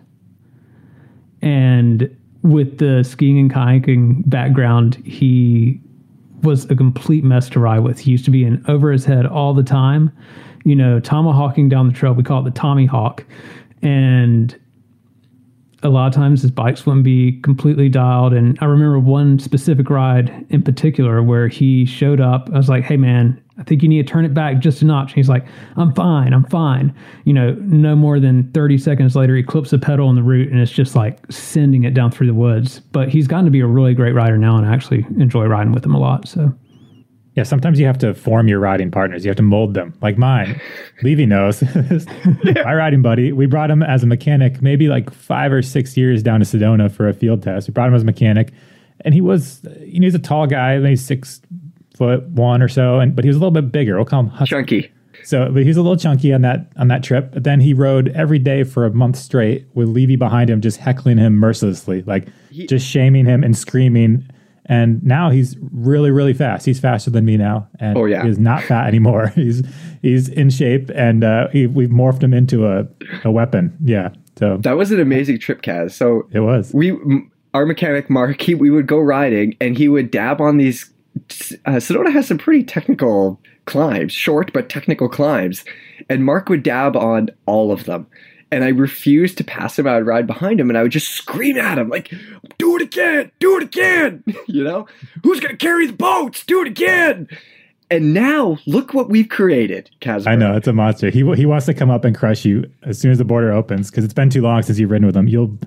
[1.41, 5.81] And with the skiing and kayaking background, he
[6.43, 7.99] was a complete mess to ride with.
[7.99, 10.11] He used to be in over his head all the time,
[10.67, 12.11] you know, tomahawking down the trail.
[12.11, 13.23] We call it the Tommy Hawk.
[13.81, 14.53] And
[15.81, 18.33] a lot of times his bikes wouldn't be completely dialed.
[18.33, 22.49] And I remember one specific ride in particular where he showed up.
[22.53, 24.85] I was like, hey, man, I think you need to turn it back just a
[24.85, 25.11] notch.
[25.11, 26.93] And he's like, I'm fine, I'm fine.
[27.23, 30.51] You know, no more than 30 seconds later, he clips the pedal on the route
[30.51, 32.81] and it's just like sending it down through the woods.
[32.91, 35.71] But he's gotten to be a really great rider now and I actually enjoy riding
[35.71, 36.27] with him a lot.
[36.27, 36.53] So
[37.37, 39.23] Yeah, sometimes you have to form your riding partners.
[39.23, 39.93] You have to mold them.
[40.01, 40.59] Like mine,
[41.03, 41.61] Levy knows.
[42.65, 46.23] My riding buddy, we brought him as a mechanic maybe like five or six years
[46.23, 47.67] down to Sedona for a field test.
[47.67, 48.51] We brought him as a mechanic,
[49.01, 51.39] and he was, you know, he's a tall guy, maybe six
[51.95, 53.97] foot one or so, and but he was a little bit bigger.
[53.97, 54.49] We'll call him Husky.
[54.55, 54.91] Chunky.
[55.23, 57.33] So, but he was a little chunky on that on that trip.
[57.33, 60.77] But then he rode every day for a month straight with Levy behind him, just
[60.77, 64.27] heckling him mercilessly, like He- just shaming him and screaming.
[64.69, 66.65] And now he's really, really fast.
[66.65, 68.23] He's faster than me now, and Oh, yeah.
[68.25, 69.27] he's not fat anymore.
[69.35, 69.61] he's
[70.01, 72.85] he's in shape, and uh, he, we've morphed him into a,
[73.23, 73.75] a weapon.
[73.83, 75.91] Yeah, so That was an amazing trip, Kaz.
[75.91, 76.73] So it was.
[76.73, 76.97] we,
[77.53, 80.91] our mechanic Mark, he, we would go riding, and he would dab on these.
[81.65, 85.63] Uh, Sedona has some pretty technical climbs, short but technical climbs,
[86.09, 88.05] and Mark would dab on all of them.
[88.51, 89.87] And I refused to pass him.
[89.87, 92.13] I would ride behind him, and I would just scream at him like,
[92.57, 93.31] "Do it again!
[93.39, 94.87] Do it again!" you know,
[95.23, 96.45] who's gonna carry the boats?
[96.45, 97.27] Do it again!
[97.89, 100.27] And now look what we've created, Kaz.
[100.27, 101.09] I know it's a monster.
[101.09, 103.89] He he wants to come up and crush you as soon as the border opens
[103.89, 105.27] because it's been too long since you've ridden with him.
[105.27, 105.57] You'll.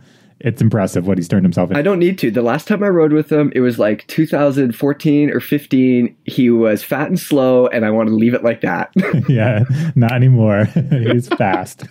[0.40, 1.78] It's impressive what he's turned himself into.
[1.78, 2.30] I don't need to.
[2.30, 6.16] The last time I rode with him, it was like 2014 or 15.
[6.24, 8.90] He was fat and slow, and I want to leave it like that.
[9.28, 10.64] yeah, not anymore.
[10.90, 11.84] he's fast.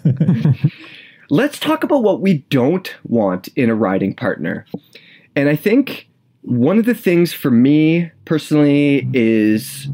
[1.29, 4.65] Let's talk about what we don't want in a riding partner.
[5.35, 6.09] And I think
[6.41, 9.87] one of the things for me personally is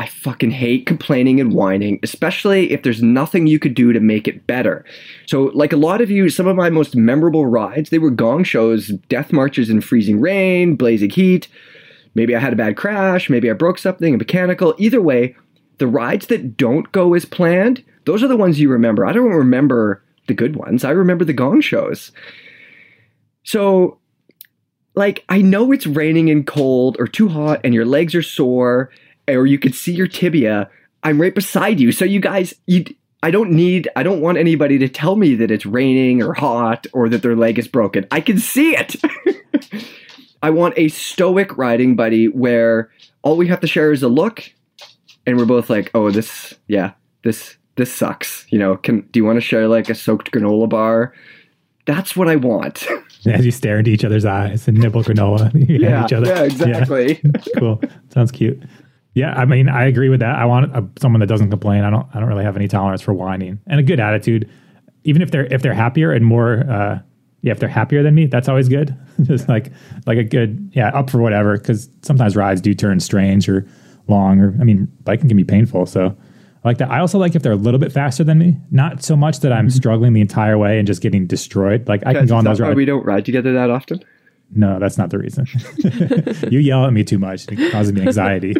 [0.00, 4.26] I fucking hate complaining and whining, especially if there's nothing you could do to make
[4.26, 4.82] it better.
[5.26, 8.42] So, like a lot of you, some of my most memorable rides, they were gong
[8.42, 11.48] shows, death marches in freezing rain, blazing heat.
[12.14, 14.74] Maybe I had a bad crash, maybe I broke something, a mechanical.
[14.78, 15.36] Either way,
[15.76, 19.04] the rides that don't go as planned, those are the ones you remember.
[19.04, 20.82] I don't remember the good ones.
[20.82, 22.10] I remember the gong shows.
[23.42, 23.98] So,
[24.94, 28.90] like, I know it's raining and cold or too hot and your legs are sore
[29.34, 30.70] or you could see your tibia.
[31.02, 31.92] I'm right beside you.
[31.92, 32.84] So, you guys, you.
[33.22, 36.86] I don't need, I don't want anybody to tell me that it's raining or hot
[36.94, 38.06] or that their leg is broken.
[38.10, 38.96] I can see it.
[40.42, 42.90] I want a stoic riding buddy where
[43.22, 44.50] all we have to share is a look
[45.26, 48.46] and we're both like, oh, this, yeah, this, this sucks.
[48.50, 51.12] You know, can, do you want to share like a soaked granola bar?
[51.84, 52.86] That's what I want.
[53.26, 55.46] As you stare into each other's eyes and nibble granola
[55.94, 56.26] at each other.
[56.26, 57.20] yeah, exactly.
[57.58, 57.80] cool.
[58.08, 58.62] Sounds cute.
[59.14, 60.36] Yeah, I mean, I agree with that.
[60.36, 61.82] I want a, someone that doesn't complain.
[61.82, 62.06] I don't.
[62.14, 64.48] I don't really have any tolerance for whining and a good attitude.
[65.04, 67.00] Even if they're if they're happier and more, uh,
[67.42, 68.96] yeah, if they're happier than me, that's always good.
[69.22, 69.72] Just like
[70.06, 71.58] like a good yeah, up for whatever.
[71.58, 73.66] Because sometimes rides do turn strange or
[74.06, 75.86] long, or I mean, biking can be painful.
[75.86, 76.16] So
[76.62, 76.90] I like that.
[76.90, 78.58] I also like if they're a little bit faster than me.
[78.70, 81.88] Not so much that I'm struggling the entire way and just getting destroyed.
[81.88, 82.76] Like I can go on those why rides.
[82.76, 84.04] we don't ride together that often.
[84.52, 85.46] No, that's not the reason.
[86.50, 87.46] you yell at me too much.
[87.48, 88.54] It causes me anxiety.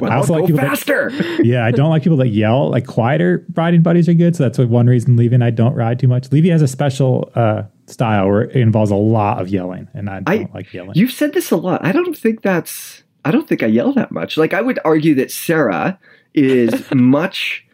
[0.00, 1.10] Well, also like go people that- faster.
[1.42, 2.68] yeah, I don't like people that yell.
[2.70, 4.34] Like quieter riding buddies are good.
[4.34, 6.32] So that's one reason Levy and I don't ride too much.
[6.32, 10.20] Levy has a special uh, style where it involves a lot of yelling, and I
[10.20, 10.92] don't I- like yelling.
[10.96, 11.84] You've said this a lot.
[11.84, 13.02] I don't think that's.
[13.24, 14.36] I don't think I yell that much.
[14.36, 15.96] Like I would argue that Sarah
[16.34, 17.64] is much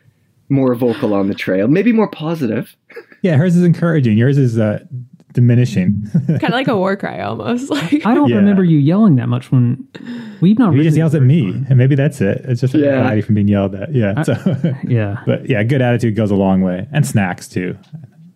[0.51, 2.77] more vocal on the trail, maybe more positive.
[3.23, 4.18] yeah, hers is encouraging.
[4.18, 4.85] Yours is uh,
[5.38, 6.03] diminishing.
[6.27, 7.70] kind of like a war cry almost.
[7.79, 8.37] Like I don't Yeah.
[8.37, 9.87] remember you yelling that much when
[10.40, 10.74] we've not.
[10.74, 12.42] he just yells at me, and maybe that's it.
[12.44, 12.96] It's just Yeah.
[12.98, 13.94] anxiety from being yelled at.
[13.94, 14.20] Yeah.
[14.22, 14.35] So,
[14.87, 15.18] Yeah.
[15.27, 17.77] but yeah, good attitude goes a long way, and snacks too.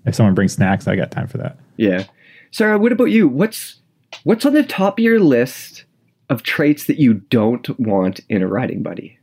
[0.06, 1.58] If someone brings snacks, I got time for that.
[1.76, 2.04] Yeah.
[2.52, 3.26] Sarah, what about you?
[3.28, 3.80] What's
[4.24, 5.84] what's on the top of your list
[6.30, 9.18] of traits that you don't want in a riding buddy?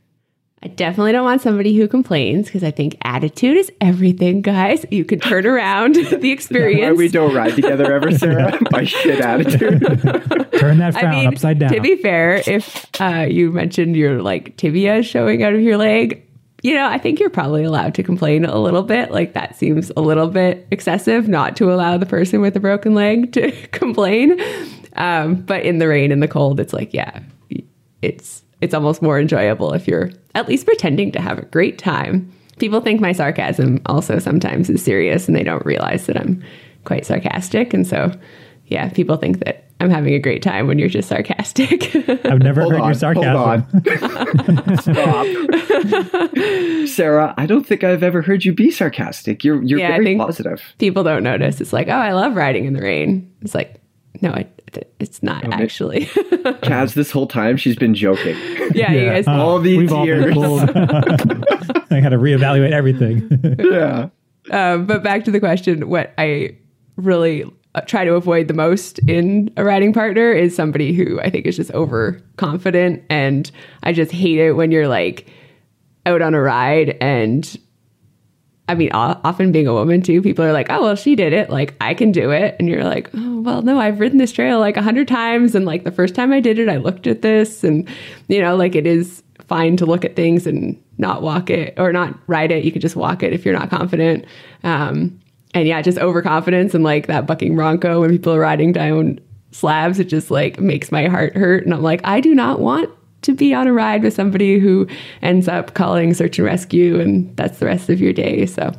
[0.62, 4.84] I definitely don't want somebody who complains because I think attitude is everything, guys.
[4.90, 6.98] You can turn around the Why experience.
[6.98, 8.58] we don't ride together ever, Sarah?
[8.70, 9.80] My shit attitude.
[10.60, 11.72] Turn that I frown mean, upside down.
[11.72, 16.26] to be fair, if uh, you mentioned your like tibia showing out of your leg,
[16.62, 19.10] you know, I think you're probably allowed to complain a little bit.
[19.10, 22.94] Like that seems a little bit excessive not to allow the person with a broken
[22.94, 24.38] leg to complain.
[24.96, 27.20] Um, but in the rain and the cold, it's like, yeah,
[28.02, 32.30] it's it's almost more enjoyable if you're at least pretending to have a great time.
[32.58, 36.42] People think my sarcasm also sometimes is serious and they don't realize that I'm
[36.84, 37.72] quite sarcastic.
[37.72, 38.12] And so,
[38.66, 41.96] yeah, people think that I'm having a great time when you're just sarcastic.
[42.26, 43.34] I've never Hold heard on, your sarcasm.
[43.34, 44.76] hold on.
[44.78, 45.26] Stop.
[46.86, 49.42] Sarah, I don't think I've ever heard you be sarcastic.
[49.44, 50.62] You're you're Yeah, I very think- positive.
[50.78, 51.60] people don't notice.
[51.60, 53.32] It's like, oh, I love riding in the rain.
[53.42, 53.80] It's like,
[54.20, 54.46] no, I,
[54.98, 56.06] it's not ma- actually.
[56.62, 58.36] Kaz, this whole time she's been joking.
[58.74, 59.26] yeah, you guys.
[59.26, 60.34] All these We've all years.
[60.36, 63.28] I got to reevaluate everything.
[63.58, 64.08] yeah.
[64.50, 66.56] Um, but back to the question, what I
[66.96, 71.30] really uh, try to avoid the most in a riding partner is somebody who I
[71.30, 73.50] think is just overconfident, and
[73.82, 75.28] I just hate it when you're like
[76.06, 77.58] out on a ride and.
[78.70, 81.50] I mean, often being a woman too, people are like, "Oh, well, she did it.
[81.50, 84.60] Like, I can do it." And you're like, "Oh, well, no, I've ridden this trail
[84.60, 87.22] like a hundred times, and like the first time I did it, I looked at
[87.22, 87.88] this, and
[88.28, 91.92] you know, like it is fine to look at things and not walk it or
[91.92, 92.64] not ride it.
[92.64, 94.24] You could just walk it if you're not confident.
[94.62, 95.18] Um,
[95.52, 99.18] and yeah, just overconfidence and like that bucking bronco when people are riding down
[99.50, 101.64] slabs, it just like makes my heart hurt.
[101.64, 102.88] And I'm like, I do not want
[103.22, 104.86] to be on a ride with somebody who
[105.22, 108.46] ends up calling search and rescue and that's the rest of your day.
[108.46, 108.72] So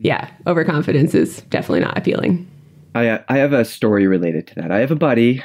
[0.00, 2.48] yeah, overconfidence is definitely not appealing.
[2.94, 4.70] I uh, I have a story related to that.
[4.70, 5.42] I have a buddy.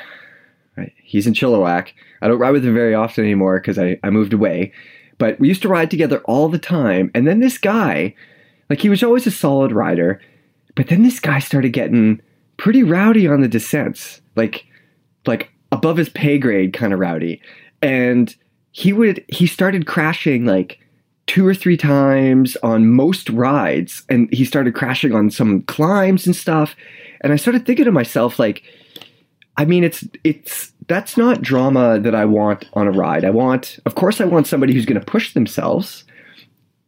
[0.77, 1.89] Right, he's in Chilliwack.
[2.21, 4.71] I don't ride with him very often anymore because I, I moved away.
[5.17, 7.11] But we used to ride together all the time.
[7.13, 8.15] And then this guy,
[8.69, 10.21] like he was always a solid rider,
[10.75, 12.21] but then this guy started getting
[12.57, 14.65] pretty rowdy on the descents, like
[15.25, 17.41] like above his pay grade kind of rowdy.
[17.81, 18.35] And
[18.71, 20.79] he would he started crashing like
[21.27, 24.03] two or three times on most rides.
[24.09, 26.75] And he started crashing on some climbs and stuff.
[27.21, 28.63] And i started thinking to myself like
[29.57, 33.23] i mean it's it's that's not drama that i want on a ride.
[33.23, 36.03] I want of course i want somebody who's going to push themselves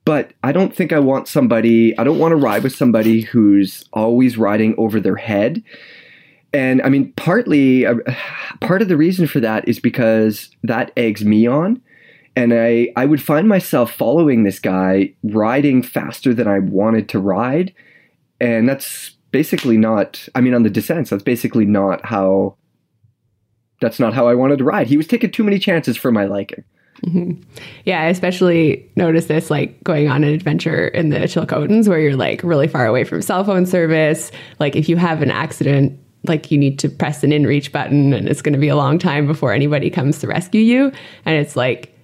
[0.06, 3.86] but i don't think i want somebody i don't want to ride with somebody who's
[3.94, 5.64] always riding over their head
[6.54, 7.96] and i mean partly uh,
[8.62, 11.82] part of the reason for that is because that eggs me on
[12.36, 17.20] and I, I would find myself following this guy riding faster than I wanted to
[17.20, 17.74] ride.
[18.40, 22.56] And that's basically not, I mean, on the descents, that's basically not how,
[23.82, 24.88] that's not how I wanted to ride.
[24.88, 26.64] He was taking too many chances for my liking.
[27.86, 32.16] Yeah, I especially noticed this like going on an adventure in the Chilcotins where you're
[32.16, 34.32] like really far away from cell phone service.
[34.60, 38.28] Like if you have an accident, like you need to press an inReach button and
[38.28, 40.92] it's going to be a long time before anybody comes to rescue you.
[41.26, 41.98] And it's like,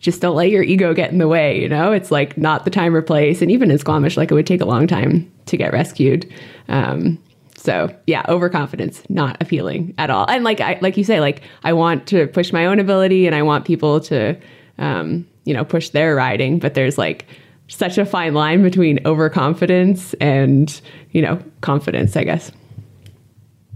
[0.00, 1.92] just don't let your ego get in the way, you know?
[1.92, 3.40] It's like not the time or place.
[3.40, 6.28] And even in Squamish, like it would take a long time to get rescued.
[6.68, 7.22] Um,
[7.56, 10.28] so yeah, overconfidence, not appealing at all.
[10.28, 13.36] And like I like you say, like I want to push my own ability and
[13.36, 14.36] I want people to
[14.78, 17.26] um, you know, push their riding, but there's like
[17.68, 20.80] such a fine line between overconfidence and,
[21.12, 22.52] you know, confidence, I guess.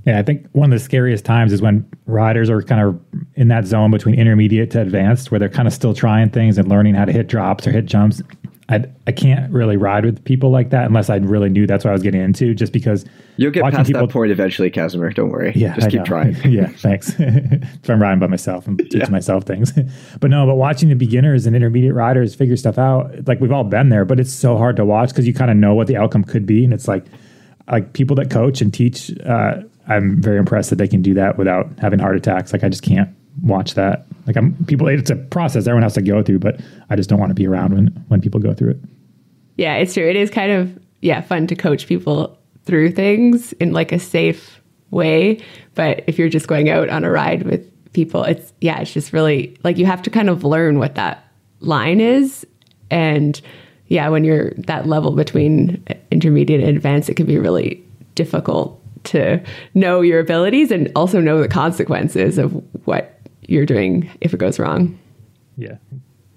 [0.07, 3.01] Yeah, I think one of the scariest times is when riders are kind of
[3.35, 6.69] in that zone between intermediate to advanced, where they're kind of still trying things and
[6.69, 8.23] learning how to hit drops or hit jumps.
[8.69, 11.91] I I can't really ride with people like that unless I really knew that's what
[11.91, 12.55] I was getting into.
[12.55, 13.05] Just because
[13.37, 15.13] You'll get past people- that point eventually, Kazimer.
[15.15, 15.53] Don't worry.
[15.55, 16.05] Yeah, Just I keep know.
[16.05, 16.37] trying.
[16.45, 17.15] yeah, thanks.
[17.19, 19.09] if I'm riding by myself and teaching Yeah.
[19.11, 19.73] myself things,
[20.21, 23.65] but no, but watching the beginners and intermediate riders figure stuff out, like we've all
[23.65, 25.97] been there, but it's so hard to watch because you kind of know what the
[25.97, 27.05] outcome could be, and it's like
[27.71, 29.13] like people that coach and teach.
[29.27, 32.53] Uh, I'm very impressed that they can do that without having heart attacks.
[32.53, 33.09] Like I just can't
[33.43, 34.07] watch that.
[34.27, 34.89] Like I'm people.
[34.89, 37.47] It's a process everyone has to go through, but I just don't want to be
[37.47, 38.79] around when when people go through it.
[39.57, 40.09] Yeah, it's true.
[40.09, 44.61] It is kind of yeah, fun to coach people through things in like a safe
[44.91, 45.41] way,
[45.75, 49.13] but if you're just going out on a ride with people, it's yeah, it's just
[49.13, 51.25] really like you have to kind of learn what that
[51.61, 52.47] line is
[52.91, 53.41] and
[53.89, 57.85] yeah, when you're that level between intermediate and advanced, it can be really
[58.15, 59.43] difficult to
[59.75, 62.53] know your abilities and also know the consequences of
[62.87, 64.99] what you're doing if it goes wrong.
[65.57, 65.77] Yeah.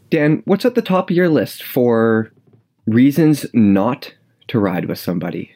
[0.09, 2.32] Dan, what's at the top of your list for
[2.88, 4.13] reasons not
[4.47, 5.51] to ride with somebody?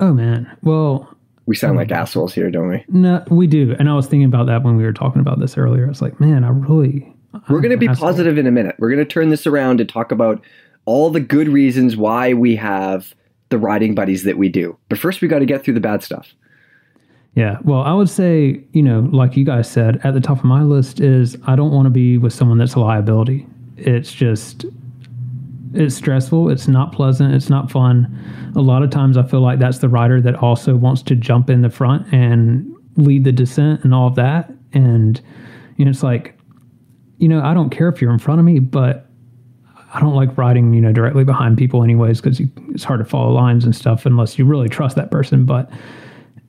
[0.00, 0.50] Oh man.
[0.62, 1.16] Well,
[1.46, 2.84] We sound um, like assholes here, don't we?
[2.88, 3.76] no, we do.
[3.78, 5.86] And I was thinking about that when we were talking about this earlier.
[5.86, 7.14] I was like, man, I really.
[7.48, 8.08] We're going to be asshole.
[8.08, 8.76] positive in a minute.
[8.78, 10.44] We're going to turn this around and talk about
[10.84, 13.14] all the good reasons why we have
[13.52, 14.76] the riding buddies that we do.
[14.88, 16.34] But first, we got to get through the bad stuff.
[17.34, 17.58] Yeah.
[17.62, 20.62] Well, I would say, you know, like you guys said, at the top of my
[20.62, 23.46] list is I don't want to be with someone that's a liability.
[23.76, 24.66] It's just,
[25.72, 26.50] it's stressful.
[26.50, 27.34] It's not pleasant.
[27.34, 28.52] It's not fun.
[28.56, 31.48] A lot of times I feel like that's the rider that also wants to jump
[31.48, 34.52] in the front and lead the descent and all of that.
[34.74, 35.20] And,
[35.76, 36.38] you know, it's like,
[37.18, 39.08] you know, I don't care if you're in front of me, but
[39.94, 42.40] I don't like riding, you know, directly behind people anyways, because
[42.70, 45.44] it's hard to follow lines and stuff unless you really trust that person.
[45.44, 45.70] But,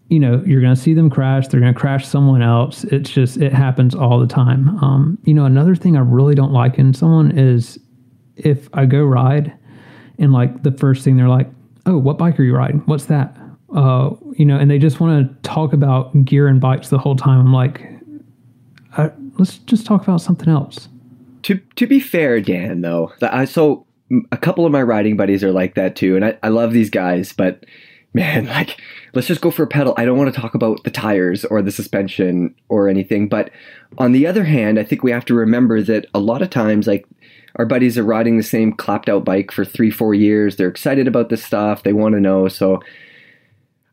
[0.08, 1.48] you know, you're going to see them crash.
[1.48, 2.86] They're going to crash someone else.
[2.86, 4.78] It's just, it happens all the time.
[4.80, 7.78] Um, you know, another thing I really don't like in someone is
[8.38, 9.54] if I go ride
[10.20, 11.50] and like the first thing they're like,
[11.86, 12.80] oh, what bike are you riding?
[12.86, 13.36] What's that?
[13.76, 17.16] Uh, you know, and they just want to talk about gear and bikes the whole
[17.16, 17.40] time.
[17.40, 17.90] I'm like,
[18.96, 20.88] I, let's just talk about something else.
[21.44, 23.86] To to be fair, Dan, though, I, so
[24.32, 26.90] a couple of my riding buddies are like that too, and I, I love these
[26.90, 27.66] guys, but
[28.14, 28.80] man, like
[29.14, 29.94] let's just go for a pedal.
[29.98, 33.28] I don't want to talk about the tires or the suspension or anything.
[33.28, 33.50] But
[33.98, 36.86] on the other hand, I think we have to remember that a lot of times,
[36.88, 37.06] like
[37.56, 40.56] our buddies are riding the same clapped out bike for three, four years.
[40.58, 41.84] They're excited about this stuff.
[41.84, 42.48] They want to know.
[42.48, 42.82] So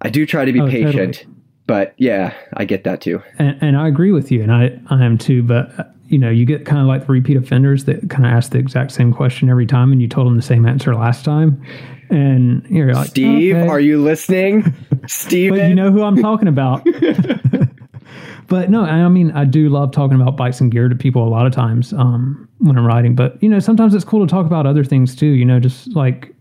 [0.03, 1.15] I do try to be Oh, patient.
[1.15, 1.35] totally.
[1.67, 3.23] But yeah, I get that too.
[3.39, 5.43] And, and I agree with you, and I, I am too.
[5.43, 8.51] But you know, you get kind of like the repeat offenders that kind of ask
[8.51, 11.63] the exact same question every time, and you told them the same answer last time,
[12.11, 14.75] and you're like, Steve, "Okay." are you listening?
[15.07, 15.57] Steve?
[15.57, 16.85] You know who I'm talking about.
[18.49, 21.31] but no, I mean, I do love talking about bikes and gear to people a
[21.31, 23.15] lot of times um, when I'm riding.
[23.15, 25.27] But you know, sometimes it's cool to talk about other things too.
[25.27, 26.35] You know, just like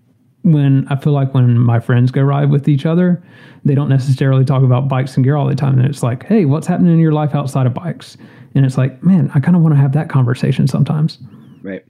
[0.43, 3.21] when I feel like when my friends go ride with each other,
[3.65, 5.77] they don't necessarily talk about bikes and gear all the time.
[5.77, 8.17] And it's like, hey, what's happening in your life outside of bikes?
[8.55, 11.19] And it's like, man, I kind of want to have that conversation sometimes.
[11.61, 11.85] Right.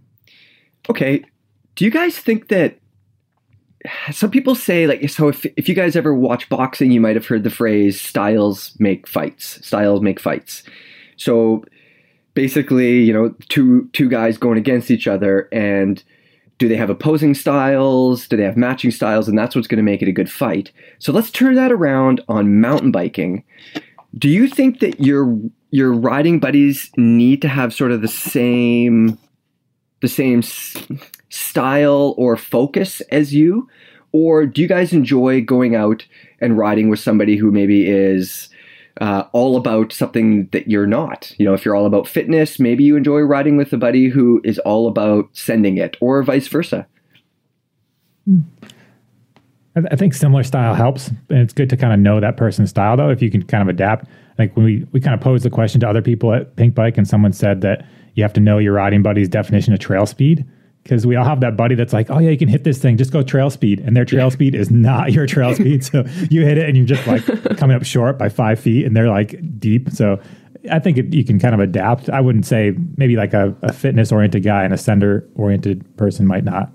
[0.89, 1.23] Okay.
[1.75, 2.79] Do you guys think that
[4.11, 7.25] some people say like so if if you guys ever watch boxing, you might have
[7.25, 9.65] heard the phrase styles make fights.
[9.65, 10.63] Styles make fights.
[11.15, 11.63] So
[12.33, 16.03] basically, you know, two two guys going against each other and
[16.59, 18.27] do they have opposing styles?
[18.27, 19.27] Do they have matching styles?
[19.27, 20.71] And that's what's going to make it a good fight.
[20.99, 23.43] So let's turn that around on mountain biking.
[24.17, 25.39] Do you think that your
[25.71, 29.17] your riding buddies need to have sort of the same
[30.01, 30.41] the same
[31.29, 33.67] style or focus as you
[34.11, 36.05] or do you guys enjoy going out
[36.41, 38.49] and riding with somebody who maybe is
[38.99, 41.33] uh, all about something that you're not.
[41.37, 44.41] You know if you're all about fitness maybe you enjoy riding with a buddy who
[44.43, 46.87] is all about sending it or vice versa.
[49.75, 52.69] I, I think similar style helps, and it's good to kind of know that person's
[52.69, 53.09] style though.
[53.09, 55.79] If you can kind of adapt, like when we we kind of posed the question
[55.81, 57.85] to other people at Pinkbike, and someone said that
[58.15, 60.45] you have to know your riding buddy's definition of trail speed
[60.83, 62.97] because we all have that buddy that's like, oh yeah, you can hit this thing,
[62.97, 65.83] just go trail speed, and their trail speed is not your trail speed.
[65.83, 67.25] So you hit it, and you're just like
[67.57, 69.89] coming up short by five feet, and they're like deep.
[69.91, 70.19] So
[70.71, 72.09] I think it, you can kind of adapt.
[72.09, 76.25] I wouldn't say maybe like a, a fitness oriented guy and a sender oriented person
[76.27, 76.71] might not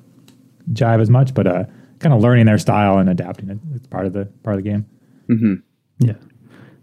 [0.73, 1.65] jive as much, but uh,
[1.99, 3.59] kind of learning their style and adapting it.
[3.75, 4.87] It's part of the part of the game.
[5.99, 6.15] Yeah.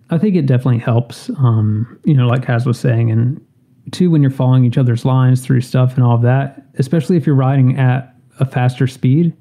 [0.09, 1.29] I think it definitely helps.
[1.29, 3.43] Um, you know, like Kaz was saying, and
[3.91, 7.25] two, when you're following each other's lines through stuff and all of that, especially if
[7.25, 9.35] you're riding at a faster speed,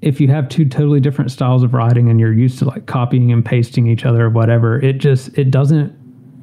[0.00, 3.32] if you have two totally different styles of riding and you're used to like copying
[3.32, 5.94] and pasting each other or whatever, it just it doesn't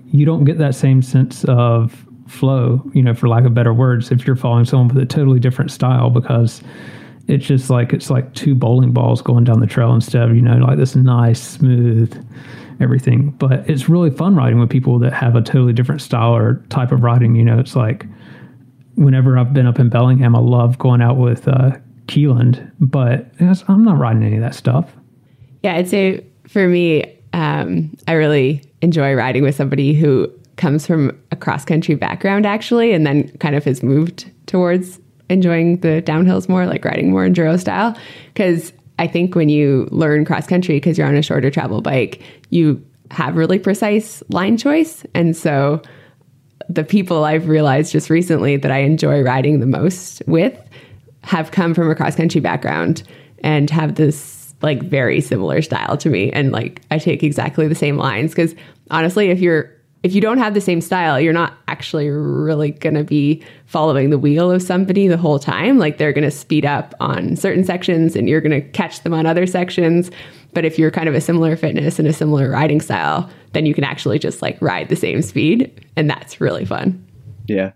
[0.07, 4.11] you don't get that same sense of flow, you know, for lack of better words,
[4.11, 6.61] if you're following someone with a totally different style because
[7.27, 10.41] it's just like it's like two bowling balls going down the trail instead of, you
[10.41, 12.13] know, like this nice, smooth
[12.79, 13.31] everything.
[13.31, 16.91] But it's really fun riding with people that have a totally different style or type
[16.91, 17.35] of riding.
[17.35, 18.05] You know, it's like
[18.95, 21.71] whenever I've been up in Bellingham, I love going out with uh,
[22.07, 23.31] Keeland, but
[23.67, 24.91] I'm not riding any of that stuff.
[25.63, 31.17] Yeah, I'd say for me, um, I really enjoy riding with somebody who comes from
[31.31, 34.99] a cross country background, actually, and then kind of has moved towards
[35.29, 37.97] enjoying the downhills more, like riding more enduro style.
[38.33, 42.21] Because I think when you learn cross country, because you're on a shorter travel bike,
[42.51, 45.03] you have really precise line choice.
[45.15, 45.81] And so
[46.69, 50.55] the people I've realized just recently that I enjoy riding the most with
[51.23, 53.01] have come from a cross country background
[53.43, 57.73] and have this like very similar style to me and like I take exactly the
[57.73, 58.53] same lines cuz
[58.91, 59.71] honestly if you're
[60.03, 64.09] if you don't have the same style you're not actually really going to be following
[64.09, 67.63] the wheel of somebody the whole time like they're going to speed up on certain
[67.63, 70.11] sections and you're going to catch them on other sections
[70.53, 73.73] but if you're kind of a similar fitness and a similar riding style then you
[73.73, 77.05] can actually just like ride the same speed and that's really fun
[77.47, 77.71] Yeah.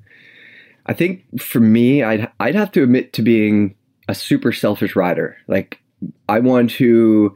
[0.85, 3.75] I think for me, I'd I'd have to admit to being
[4.07, 5.35] a super selfish rider.
[5.47, 5.81] Like
[6.29, 7.35] I want to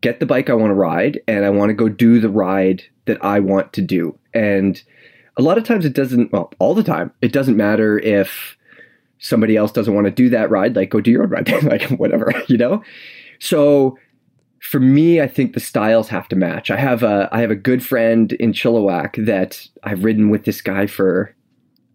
[0.00, 2.82] get the bike I want to ride and I want to go do the ride
[3.06, 4.18] that I want to do.
[4.34, 4.82] And
[5.36, 8.56] a lot of times it doesn't well, all the time, it doesn't matter if
[9.18, 11.82] somebody else doesn't want to do that ride, like go do your own ride, like
[11.90, 12.82] whatever, you know?
[13.38, 13.98] So
[14.60, 16.70] for me, I think the styles have to match.
[16.70, 20.60] I have a I have a good friend in Chilliwack that I've ridden with this
[20.60, 21.34] guy for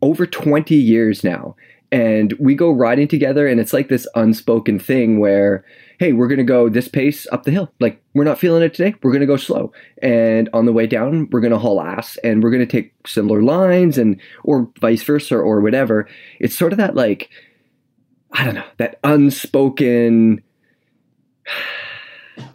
[0.01, 1.55] over 20 years now.
[1.91, 5.63] And we go riding together, and it's like this unspoken thing where,
[5.99, 7.71] hey, we're going to go this pace up the hill.
[7.79, 8.95] Like, we're not feeling it today.
[9.01, 9.71] We're going to go slow.
[10.01, 12.93] And on the way down, we're going to haul ass and we're going to take
[13.07, 16.07] similar lines and, or vice versa, or whatever.
[16.39, 17.29] It's sort of that, like,
[18.31, 20.43] I don't know, that unspoken.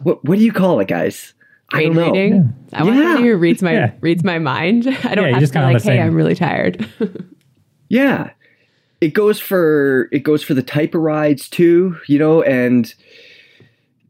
[0.03, 1.33] What, what do you call it, guys?
[1.73, 2.13] I don't Brain know.
[2.13, 2.53] reading.
[2.71, 3.03] I want Yeah.
[3.03, 3.91] somebody who reads my Yeah.
[3.99, 4.87] reads my mind.
[5.03, 6.87] I don't Yeah, have just to kinda like, hey, same- I'm really tired.
[7.89, 8.31] Yeah.
[9.01, 12.91] It goes for it goes for the type of rides too, you know, and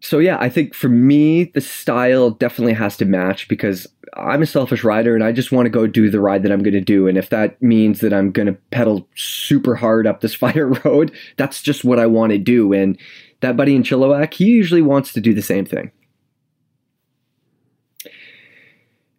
[0.03, 4.45] so yeah, I think for me the style definitely has to match because I'm a
[4.45, 6.81] selfish rider and I just want to go do the ride that I'm going to
[6.81, 10.67] do and if that means that I'm going to pedal super hard up this fire
[10.83, 12.99] road, that's just what I want to do and
[13.39, 15.91] that buddy in Chilliwack, he usually wants to do the same thing.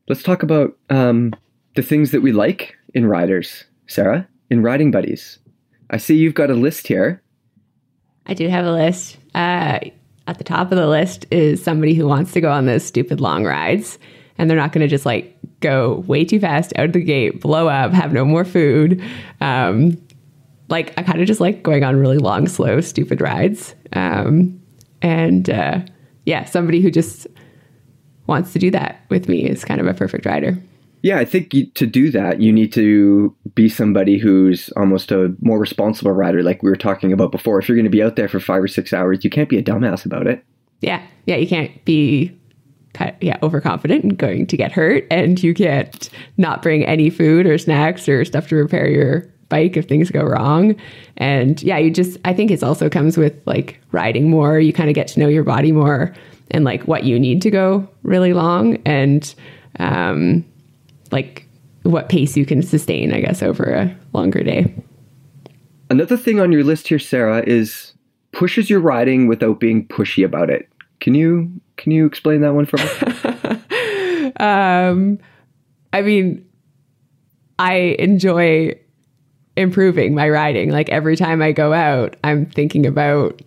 [0.06, 1.32] Let's talk about um,
[1.76, 5.38] the things that we like in riders, Sarah in riding buddies.
[5.88, 7.22] I see you've got a list here.
[8.26, 9.16] I do have a list.
[9.34, 9.80] Uh,
[10.26, 13.20] at the top of the list is somebody who wants to go on those stupid
[13.20, 13.98] long rides,
[14.38, 17.40] and they're not going to just like go way too fast out of the gate,
[17.40, 19.02] blow up, have no more food.
[19.40, 20.00] Um,
[20.68, 23.74] like I kind of just like going on really long, slow, stupid rides.
[23.92, 24.60] Um,
[25.02, 25.80] and uh,
[26.24, 27.26] yeah, somebody who just
[28.26, 30.58] wants to do that with me is kind of a perfect rider.
[31.04, 35.58] Yeah, I think to do that, you need to be somebody who's almost a more
[35.58, 37.58] responsible rider, like we were talking about before.
[37.58, 39.58] If you're going to be out there for five or six hours, you can't be
[39.58, 40.42] a dumbass about it.
[40.80, 42.34] yeah, yeah, you can't be
[43.20, 47.58] yeah overconfident and going to get hurt, and you can't not bring any food or
[47.58, 50.74] snacks or stuff to repair your bike if things go wrong.
[51.18, 54.58] And yeah, you just I think it also comes with like riding more.
[54.58, 56.14] You kind of get to know your body more
[56.50, 59.34] and like what you need to go really long and
[59.80, 60.46] um,
[61.14, 61.46] like
[61.84, 64.74] what pace you can sustain, I guess, over a longer day.
[65.88, 67.94] Another thing on your list here, Sarah, is
[68.32, 70.68] pushes your riding without being pushy about it.
[70.98, 74.32] Can you can you explain that one for me?
[74.40, 75.18] um,
[75.92, 76.44] I mean,
[77.60, 78.74] I enjoy
[79.56, 80.70] improving my riding.
[80.70, 83.40] Like every time I go out, I'm thinking about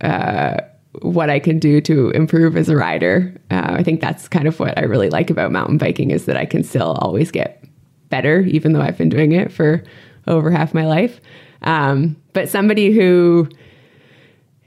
[0.00, 0.56] uh,
[1.02, 3.34] what I can do to improve as a rider.
[3.50, 6.36] Uh, I think that's kind of what I really like about mountain biking is that
[6.36, 7.64] I can still always get
[8.08, 9.82] better, even though I've been doing it for
[10.26, 11.20] over half my life.
[11.62, 13.48] Um, but somebody who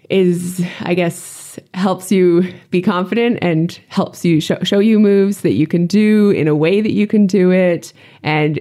[0.09, 5.53] is, I guess, helps you be confident and helps you show, show you moves that
[5.53, 8.59] you can do in a way that you can do it and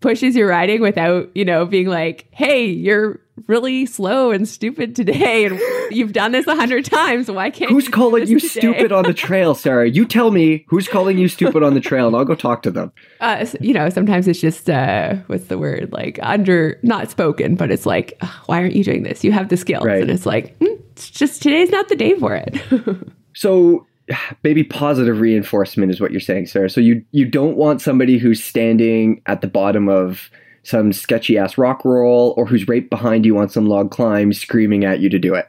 [0.00, 5.44] pushes your riding without, you know, being like, hey, you're really slow and stupid today
[5.46, 5.60] and
[5.90, 7.30] you've done this a hundred times.
[7.30, 9.88] Why can't Who's you calling you today?" stupid on the trail, Sarah?
[9.88, 12.70] You tell me who's calling you stupid on the trail, and I'll go talk to
[12.70, 12.92] them.
[13.20, 15.90] uh, you know, sometimes it's just uh, what's the word?
[15.92, 19.22] Like under not spoken, but it's like, why aren't you doing this?
[19.24, 20.00] You have the skills, Right.
[20.02, 22.58] and it's like, "Mm, it's just today's not the day for it.
[23.34, 23.86] So
[24.42, 26.70] maybe positive reinforcement is what you're saying, Sarah.
[26.70, 30.30] So you you don't want somebody who's standing at the bottom of
[30.68, 34.84] some sketchy ass rock roll or who's right behind you on some log climb screaming
[34.84, 35.48] at you to do it.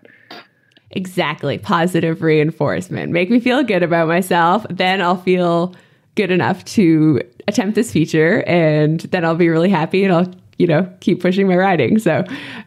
[0.92, 3.12] exactly, positive reinforcement.
[3.12, 5.76] Make me feel good about myself, then I'll feel
[6.16, 10.68] good enough to attempt this feature, and then I'll be really happy, and I'll you
[10.68, 12.00] know keep pushing my riding.
[12.00, 12.24] So.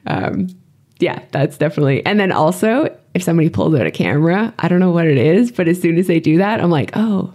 [0.06, 0.48] Um,
[1.02, 2.06] yeah, that's definitely.
[2.06, 5.50] And then also, if somebody pulls out a camera, I don't know what it is,
[5.50, 7.34] but as soon as they do that, I'm like, oh,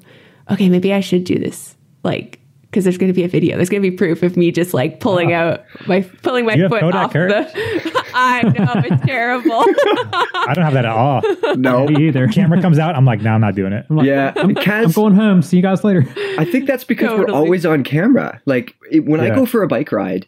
[0.50, 1.76] okay, maybe I should do this.
[2.02, 2.40] Like,
[2.70, 3.56] because there's going to be a video.
[3.56, 6.68] There's going to be proof of me just like pulling out my pulling my you
[6.70, 7.30] foot Kodak, off Kurt?
[7.30, 8.04] the.
[8.14, 9.54] I know it's terrible.
[9.54, 11.22] I don't have that at all.
[11.56, 11.88] No.
[11.88, 12.28] Me either.
[12.34, 13.86] Camera comes out, I'm like, no, I'm not doing it.
[13.90, 15.42] I'm like, Yeah, I'm, Kaz- I'm going home.
[15.42, 16.06] See you guys later.
[16.38, 18.42] I think that's because we're always on camera.
[18.46, 20.26] Like it, when I go for a bike ride,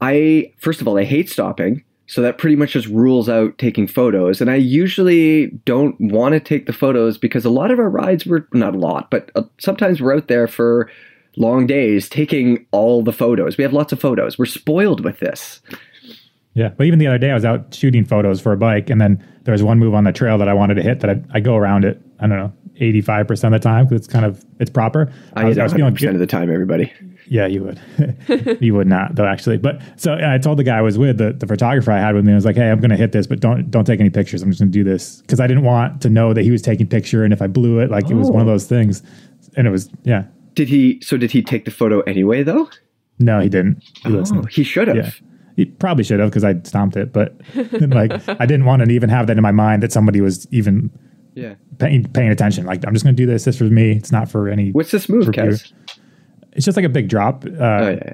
[0.00, 1.84] I first of all I hate stopping.
[2.06, 4.40] So that pretty much just rules out taking photos.
[4.40, 8.24] And I usually don't want to take the photos because a lot of our rides
[8.24, 10.90] were not a lot, but uh, sometimes we're out there for
[11.36, 13.56] long days taking all the photos.
[13.56, 14.38] We have lots of photos.
[14.38, 15.60] We're spoiled with this.
[16.54, 19.00] Yeah, but even the other day, I was out shooting photos for a bike, and
[19.00, 21.22] then there was one move on the trail that I wanted to hit that I,
[21.34, 22.00] I go around it.
[22.18, 25.12] I don't know, eighty five percent of the time because it's kind of it's proper.
[25.34, 26.92] I, I was that feeling 100% of the time, everybody.
[27.30, 28.58] Yeah, you would.
[28.60, 29.58] you would not, though, actually.
[29.58, 32.24] But so I told the guy I was with, the, the photographer I had with
[32.24, 34.10] me, I was like, "Hey, I'm going to hit this, but don't don't take any
[34.10, 34.42] pictures.
[34.42, 36.62] I'm just going to do this because I didn't want to know that he was
[36.62, 38.52] taking picture, and if I blew it, like it was one of Oh.
[38.52, 39.02] those things.
[39.56, 40.24] And it was, yeah,
[40.58, 41.00] Did he?
[41.02, 42.68] So did he take the photo anyway, though?
[43.20, 43.80] no, he didn't.
[44.04, 44.96] He Oh, he should have.
[44.96, 45.10] Yeah.
[45.54, 47.36] He probably should have because I stomped it, but
[47.80, 50.90] like I didn't want to even have that in my mind that somebody was even
[51.34, 51.54] Yeah.
[51.78, 52.66] paying, paying attention.
[52.66, 53.44] Like I'm just going to do this.
[53.44, 53.92] This for me.
[53.92, 54.70] It's not for any.
[54.72, 55.72] What's this move, Kaz?
[56.54, 58.12] It's just like a big drop, uh, Oh yeah.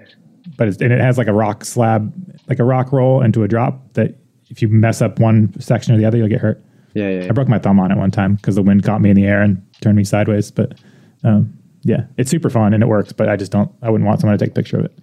[0.58, 2.12] but it's, and it has like a rock slab,
[2.48, 3.92] like a rock roll into a drop.
[3.94, 4.16] That
[4.50, 6.62] if you mess up one section or the other, you'll get hurt.
[6.94, 7.24] Yeah, yeah.
[7.24, 9.24] I broke my thumb on it one time because the wind caught me in the
[9.26, 10.50] air and turned me sideways.
[10.50, 10.78] But
[11.24, 11.52] um,
[11.84, 13.12] yeah, it's super fun and it works.
[13.12, 13.70] But I just don't.
[13.82, 14.98] I wouldn't want someone to take a picture of it.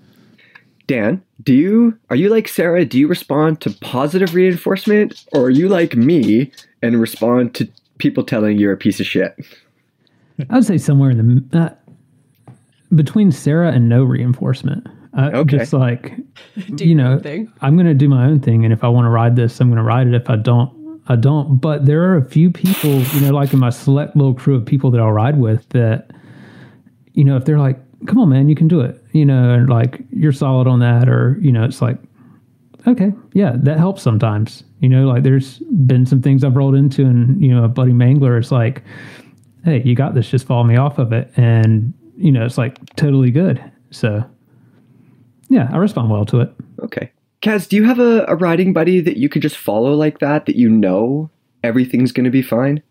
[0.87, 2.83] Dan, do you are you like Sarah?
[2.85, 6.51] Do you respond to positive reinforcement, or are you like me
[6.81, 9.33] and respond to people telling you're a piece of shit?
[10.49, 12.53] I would say somewhere in the uh,
[12.95, 14.87] between Sarah and no reinforcement.
[15.17, 15.57] Uh, Okay.
[15.59, 16.15] Just like
[16.75, 17.51] Do you your own know, thing.
[17.61, 19.69] I'm going to do my own thing, and if I want to ride this, I'm
[19.69, 20.13] going to ride it.
[20.13, 21.57] If I don't, I don't.
[21.59, 24.65] But there are a few people, you know, like in my select little crew of
[24.65, 26.11] people that I'll ride with, that
[27.13, 29.69] you know, if they're like, "Come on, man, you can do it," you know, and
[29.69, 31.97] like you're solid on that, or you know, it's like,
[32.87, 34.63] okay, yeah, that helps sometimes.
[34.79, 37.93] You know, like there's been some things I've rolled into, and you know, a buddy
[37.93, 38.83] mangler is like,
[39.63, 41.31] hey, you got this, just follow me off of it.
[41.37, 43.63] And, you know, it's like totally good.
[43.91, 44.23] So,
[45.49, 46.53] yeah, I respond well to it.
[46.83, 47.11] Okay.
[47.41, 50.45] Kaz, do you have a, a riding buddy that you could just follow like that,
[50.45, 51.29] that you know
[51.63, 52.83] everything's going to be fine?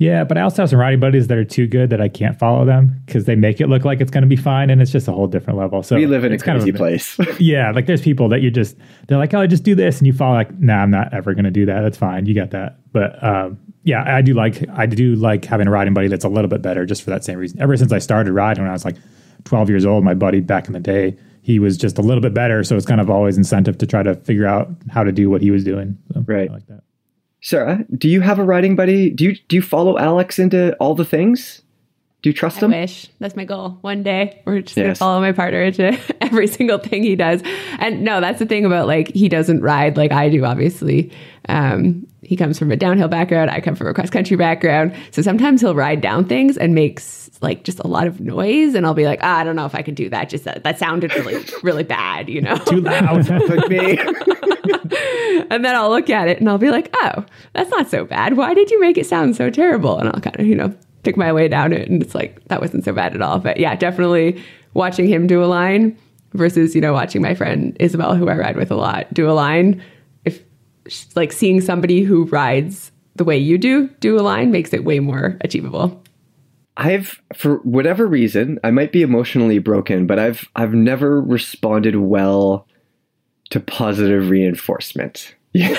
[0.00, 2.38] Yeah, but I also have some riding buddies that are too good that I can't
[2.38, 4.90] follow them because they make it look like it's going to be fine, and it's
[4.90, 5.82] just a whole different level.
[5.82, 7.18] So We live in a it's kind of crazy place.
[7.38, 8.78] Yeah, like there's people that you just
[9.08, 11.34] they're like, oh, I just do this, and you follow like, nah, I'm not ever
[11.34, 11.82] gonna do that.
[11.82, 12.78] That's fine, you got that.
[12.92, 16.30] But um, yeah, I do like I do like having a riding buddy that's a
[16.30, 17.60] little bit better, just for that same reason.
[17.60, 18.96] Ever since I started riding when I was like
[19.44, 22.32] 12 years old, my buddy back in the day, he was just a little bit
[22.32, 25.28] better, so it's kind of always incentive to try to figure out how to do
[25.28, 25.98] what he was doing.
[26.14, 26.48] So, Right.
[26.48, 26.84] I like that.
[27.42, 29.10] Sarah, do you have a riding buddy?
[29.10, 31.62] Do you do you follow Alex into all the things?
[32.22, 32.72] Do you trust I him?
[32.72, 33.08] wish.
[33.18, 33.78] That's my goal.
[33.80, 34.84] One day, we're just Yes.
[34.84, 37.42] gonna follow my partner into every single thing he does.
[37.78, 40.44] And no, that's the thing about like he doesn't ride like I do.
[40.44, 41.10] Obviously,
[41.48, 43.50] um, he comes from a downhill background.
[43.50, 44.94] I come from a cross country background.
[45.12, 48.86] So sometimes he'll ride down things and makes like just a lot of noise, and
[48.86, 50.28] I'll be like, ah, I don't know if I can do that.
[50.28, 52.56] Just that, that sounded really, really bad, you know.
[52.56, 53.28] Too loud.
[53.48, 53.98] like me.
[55.50, 57.24] and then I'll look at it and I'll be like, oh,
[57.54, 58.36] that's not so bad.
[58.36, 59.98] Why did you make it sound so terrible?
[59.98, 61.88] And I'll kind of, you know, pick my way down it.
[61.88, 63.38] And it's like, that wasn't so bad at all.
[63.38, 64.42] But yeah, definitely
[64.74, 65.96] watching him do a line
[66.34, 69.32] versus, you know, watching my friend Isabel, who I ride with a lot, do a
[69.32, 69.82] line.
[70.24, 70.42] If
[71.16, 75.00] like seeing somebody who rides the way you do, do a line makes it way
[75.00, 76.02] more achievable.
[76.80, 82.66] I've for whatever reason, I might be emotionally broken, but I've I've never responded well
[83.50, 85.34] to positive reinforcement.
[85.52, 85.68] Yeah.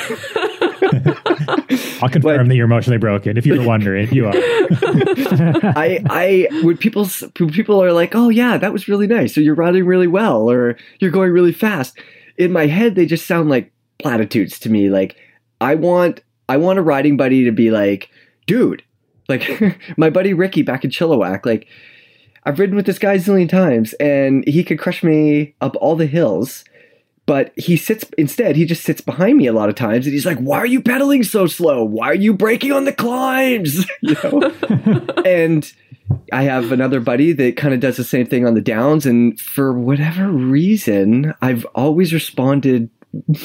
[2.02, 3.36] I'll confirm that you're emotionally broken.
[3.36, 4.34] If you were wondering, you are.
[4.36, 9.56] I I when people people are like, "Oh yeah, that was really nice," or "You're
[9.56, 11.98] riding really well," or "You're going really fast,"
[12.38, 14.90] in my head they just sound like platitudes to me.
[14.92, 15.16] Like
[15.62, 18.10] I want I want a riding buddy to be like,
[18.46, 18.84] "Dude,"
[19.32, 21.46] like my buddy Ricky back in Chilliwack.
[21.46, 21.68] Like
[22.44, 25.96] I've ridden with this guy a zillion times, and he could crush me up all
[25.96, 26.64] the hills.
[27.28, 28.56] But he sits instead.
[28.56, 30.82] He just sits behind me a lot of times, and he's like, "Why are you
[30.82, 31.84] pedaling so slow?
[31.84, 34.52] Why are you braking on the climbs?" You know
[35.26, 35.72] and
[36.34, 39.06] I have another buddy that kind of does the same thing on the downs.
[39.06, 42.90] And for whatever reason, I've always responded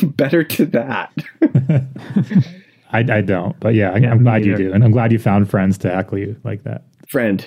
[0.03, 1.12] better to that.
[2.93, 5.51] I, I don't, but yeah, I, I'm glad you do, and I'm glad you found
[5.51, 6.84] friends to heckle you like that.
[7.09, 7.47] Friend.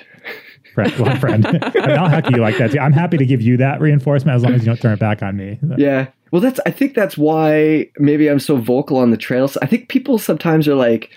[0.73, 1.45] Friend, well, friend.
[1.45, 1.61] I mean,
[1.97, 2.79] I'll heckle you like that too.
[2.79, 5.23] I'm happy to give you that reinforcement as long as you don't turn it back
[5.23, 5.59] on me.
[5.77, 6.07] Yeah.
[6.31, 9.57] Well, that's, I think that's why maybe I'm so vocal on the trails.
[9.57, 11.09] I think people sometimes are like,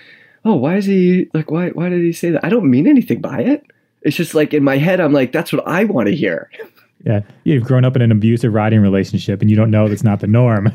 [0.44, 2.44] oh, why is he, like, why, why did he say that?
[2.44, 3.64] I don't mean anything by it.
[4.00, 6.50] It's just like in my head, I'm like, that's what I want to hear.
[7.04, 10.20] Yeah, you've grown up in an abusive riding relationship, and you don't know that's not
[10.20, 10.70] the norm.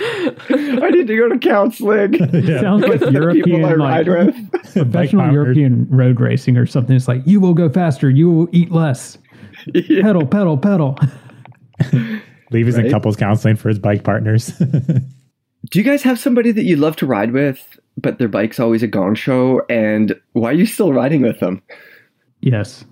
[0.00, 0.06] Now
[0.56, 2.14] you- I need to go to counseling.
[2.60, 4.50] Sounds like With people I European, like, ride with.
[4.72, 6.94] professional European road racing or something.
[6.96, 9.18] It's like, you will go faster, you will eat less.
[9.74, 10.02] Yeah.
[10.02, 10.98] Pedal, pedal, pedal.
[12.52, 14.48] Leave is in couples counseling for his bike partners.
[14.58, 18.82] Do you guys have somebody that you love to ride with, but their bike's always
[18.82, 19.62] a gong show?
[19.68, 21.60] And why are you still riding with them?
[22.40, 22.84] Yes.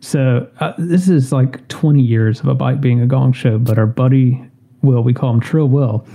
[0.00, 3.78] So uh, this is like 20 years of a bike being a gong show, but
[3.78, 4.42] our buddy
[4.86, 6.06] Will, we call him Trill Will.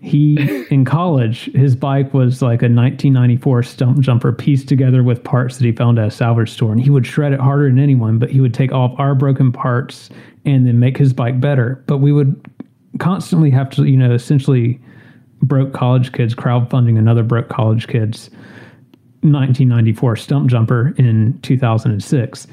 [0.00, 5.64] He in college, his bike was like a 1994 Stumpjumper pieced together with parts that
[5.64, 8.18] he found at a salvage store, and he would shred it harder than anyone.
[8.18, 10.10] But he would take off our broken parts
[10.44, 11.82] and then make his bike better.
[11.86, 12.40] But we would
[13.00, 14.80] constantly have to, you know, essentially
[15.42, 18.30] broke college kids crowdfunding another broke college kids
[19.22, 22.46] 1994 Stumpjumper in 2006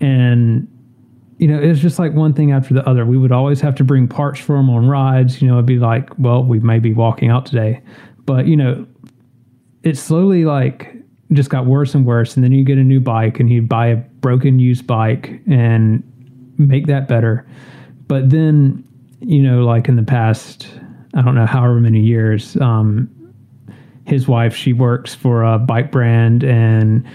[0.00, 0.68] and
[1.38, 3.04] you know it was just like one thing after the other.
[3.04, 5.42] We would always have to bring parts for him on rides.
[5.42, 7.82] You know it'd be like well we may be walking out today.
[8.26, 8.86] But you know
[9.82, 10.94] it slowly like
[11.32, 12.36] just got worse and worse.
[12.36, 16.02] And then you get a new bike and he'd buy a broken used bike and
[16.58, 17.46] make that better.
[18.06, 18.84] But then
[19.26, 20.68] you know like in the past
[21.14, 23.08] i don't know however many years um
[24.06, 27.06] his wife she works for a bike brand and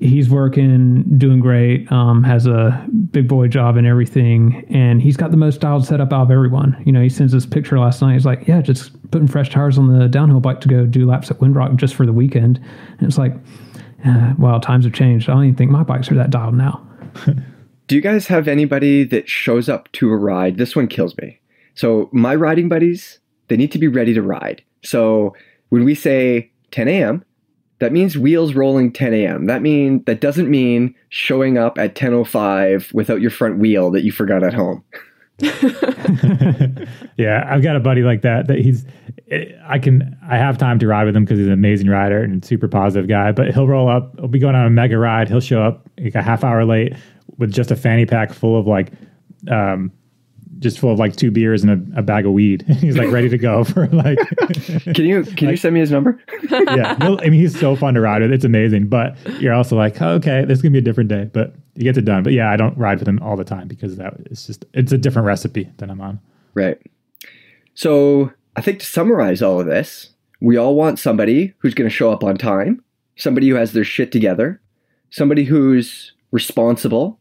[0.00, 5.30] he's working doing great um, has a big boy job and everything and he's got
[5.30, 8.14] the most dialed setup out of everyone you know he sends this picture last night
[8.14, 11.30] he's like yeah just putting fresh tires on the downhill bike to go do laps
[11.30, 12.58] at windrock just for the weekend
[12.98, 13.34] and it's like
[14.06, 16.84] uh, well times have changed i don't even think my bikes are that dialed now
[17.90, 20.58] Do you guys have anybody that shows up to a ride?
[20.58, 21.40] This one kills me.
[21.74, 24.62] So, my riding buddies, they need to be ready to ride.
[24.84, 25.34] So,
[25.70, 27.24] when we say 10 a.m.,
[27.80, 29.46] that means wheels rolling 10 a.m.
[29.46, 34.12] That mean that doesn't mean showing up at 10:05 without your front wheel that you
[34.12, 34.84] forgot at home.
[37.16, 38.46] yeah, I've got a buddy like that.
[38.46, 38.84] That he's,
[39.66, 42.44] I can, I have time to ride with him because he's an amazing rider and
[42.44, 43.32] super positive guy.
[43.32, 44.14] But he'll roll up.
[44.18, 45.28] He'll be going on a mega ride.
[45.28, 46.94] He'll show up like a half hour late
[47.38, 48.92] with just a fanny pack full of like,
[49.50, 49.90] um,
[50.60, 52.62] just full of like two beers and a, a bag of weed.
[52.80, 54.18] he's like ready to go for like,
[54.94, 56.22] Can you can you send me his number?
[56.50, 56.96] yeah.
[57.02, 58.32] he'll- I mean, he's so fun to ride with.
[58.32, 58.88] It's amazing.
[58.88, 61.24] But you're also like, oh, okay, this is gonna be a different day.
[61.32, 62.22] But he gets it done.
[62.22, 64.92] But yeah, I don't ride with him all the time because that it's just it's
[64.92, 66.20] a different recipe than I'm on.
[66.54, 66.78] Right.
[67.74, 71.94] So, I think to summarize all of this, we all want somebody who's going to
[71.94, 72.82] show up on time,
[73.16, 74.60] somebody who has their shit together,
[75.10, 77.18] somebody who's responsible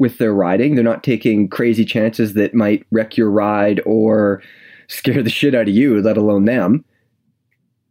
[0.00, 0.74] with their riding.
[0.74, 4.42] They're not taking crazy chances that might wreck your ride or
[4.88, 6.84] scare the shit out of you, let alone them.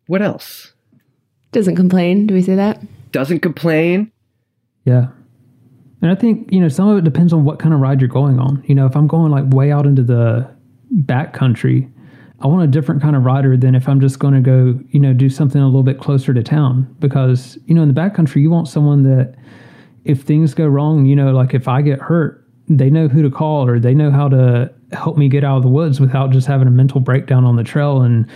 [0.08, 0.74] What else?
[1.52, 2.26] Doesn't complain.
[2.26, 2.82] Do we say that?
[3.12, 4.12] Doesn't complain.
[4.86, 5.10] Yeah.
[6.02, 8.10] And I think, you know, some of it depends on what kind of ride you're
[8.10, 8.64] going on.
[8.66, 10.50] You know, if I'm going like way out into the
[10.90, 11.88] back country,
[12.42, 15.00] I want a different kind of rider than if I'm just going to go, you
[15.00, 16.96] know, do something a little bit closer to town.
[17.00, 19.36] Because, you know, in the back country, you want someone that
[20.10, 23.30] if things go wrong, you know, like if I get hurt, they know who to
[23.30, 26.48] call or they know how to help me get out of the woods without just
[26.48, 28.28] having a mental breakdown on the trail and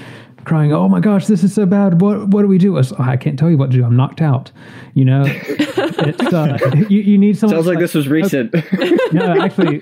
[0.45, 2.01] crying, "Oh my gosh, this is so bad!
[2.01, 3.83] What what do we do?" It's, I can't tell you what to do.
[3.83, 4.51] I'm knocked out.
[4.93, 6.57] You know, it's uh,
[6.89, 7.55] you, you need someone.
[7.55, 8.53] Sounds that's like this was recent.
[9.13, 9.81] no, actually,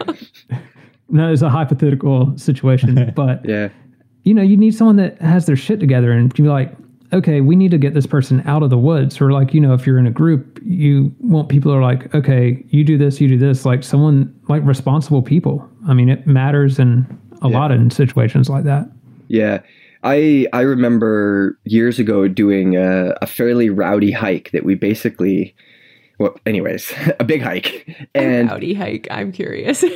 [1.09, 3.69] no, it's a hypothetical situation, but yeah.
[4.23, 6.73] you know, you need someone that has their shit together and can be like,
[7.13, 9.19] okay, we need to get this person out of the woods.
[9.19, 12.63] Or like, you know, if you're in a group, you want people are like, okay,
[12.69, 15.67] you do this, you do this, like someone like responsible people.
[15.87, 17.05] I mean, it matters in
[17.41, 17.57] a Yeah.
[17.59, 18.89] lot in situations like that.
[19.27, 19.59] Yeah.
[20.03, 25.53] I I remember years ago doing a, a fairly rowdy hike that we basically
[26.17, 27.87] well anyways, a big hike.
[28.15, 29.07] And a rowdy hike.
[29.11, 29.83] I'm curious.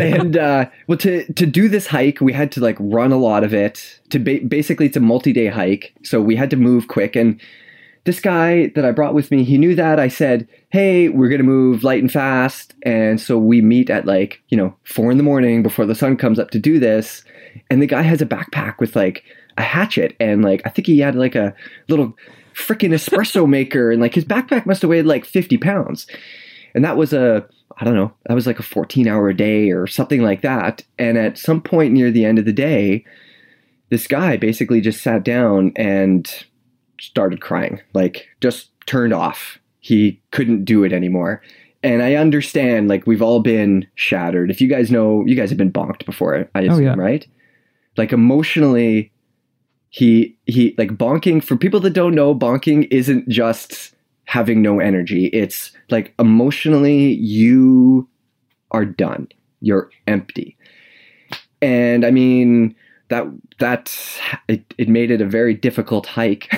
[0.00, 3.44] and uh, well to to do this hike we had to like run a lot
[3.44, 7.16] of it to ba- basically it's a multi-day hike so we had to move quick
[7.16, 7.40] and
[8.06, 10.00] this guy that i brought with me he knew that.
[10.00, 12.74] I said hey we're gonna move light and fast.
[12.82, 16.16] And so we meet at like you know four in the morning before the sun
[16.16, 17.24] comes up to do this.
[17.70, 19.24] And the guy has a backpack with like
[19.58, 21.54] a hatchet and like i think he had like a
[21.88, 22.14] little
[22.56, 23.90] freaking espresso maker.
[23.90, 26.06] And like his backpack must have weighed like 50 pounds.
[26.74, 27.46] And that was a
[27.78, 30.82] I don't know, that was like a 14 hour day or something like that.
[30.98, 33.04] And at some point near the end of the day,
[33.90, 36.26] this guy basically just sat down and
[37.00, 39.58] started crying, like just turned off.
[39.80, 41.42] He couldn't do it anymore.
[41.82, 44.50] And I understand, like, we've all been shattered.
[44.50, 46.94] If you guys know, you guys have been bonked before, I oh, assume, yeah.
[46.96, 47.24] right?
[47.96, 49.12] Like, emotionally,
[49.90, 53.94] he, he, like, bonking, for people that don't know, bonking isn't just
[54.24, 55.26] having no energy.
[55.26, 58.08] It's like emotionally, you
[58.72, 59.28] are done.
[59.60, 60.56] You're empty.
[61.62, 62.74] And I mean,
[63.08, 63.26] that
[63.58, 63.96] that
[64.48, 66.50] it, it made it a very difficult hike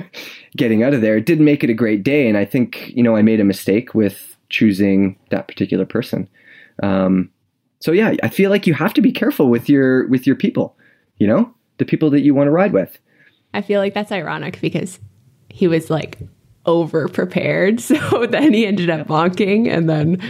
[0.56, 1.16] getting out of there.
[1.16, 3.44] It didn't make it a great day, and I think you know I made a
[3.44, 6.28] mistake with choosing that particular person.
[6.82, 7.30] Um,
[7.80, 10.76] So yeah, I feel like you have to be careful with your with your people,
[11.18, 12.98] you know, the people that you want to ride with.
[13.54, 14.98] I feel like that's ironic because
[15.48, 16.18] he was like
[16.66, 17.80] over prepared.
[17.86, 19.68] So then he ended up bonking.
[19.68, 20.20] And then,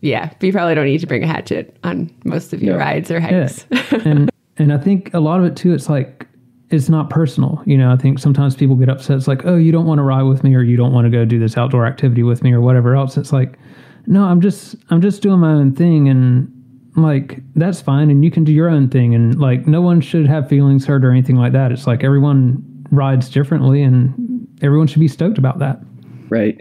[0.00, 2.80] yeah, you probably don't need to bring a hatchet on most of your No.
[2.80, 3.48] rides or Yeah.
[3.48, 3.66] hikes.
[4.04, 4.30] and
[4.60, 6.26] and I think a lot of it too, it's like
[6.70, 7.62] it's not personal.
[7.66, 9.16] You know, I think sometimes people get upset.
[9.16, 11.10] It's like, oh, you don't want to ride with me, or you don't want to
[11.10, 13.16] go do this outdoor activity with me, or whatever else.
[13.16, 13.58] It's like,
[14.06, 16.52] no, I'm just I'm just doing my own thing, and
[16.96, 20.26] like that's fine, and you can do your own thing, and like no one should
[20.26, 21.72] have feelings hurt or anything like that.
[21.72, 25.80] It's like everyone rides differently, and everyone should be stoked about that.
[26.28, 26.60] right?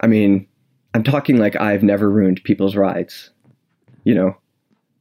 [0.00, 0.46] I mean,
[0.94, 3.30] I'm talking like I've never ruined people's rides,
[4.04, 4.36] you know?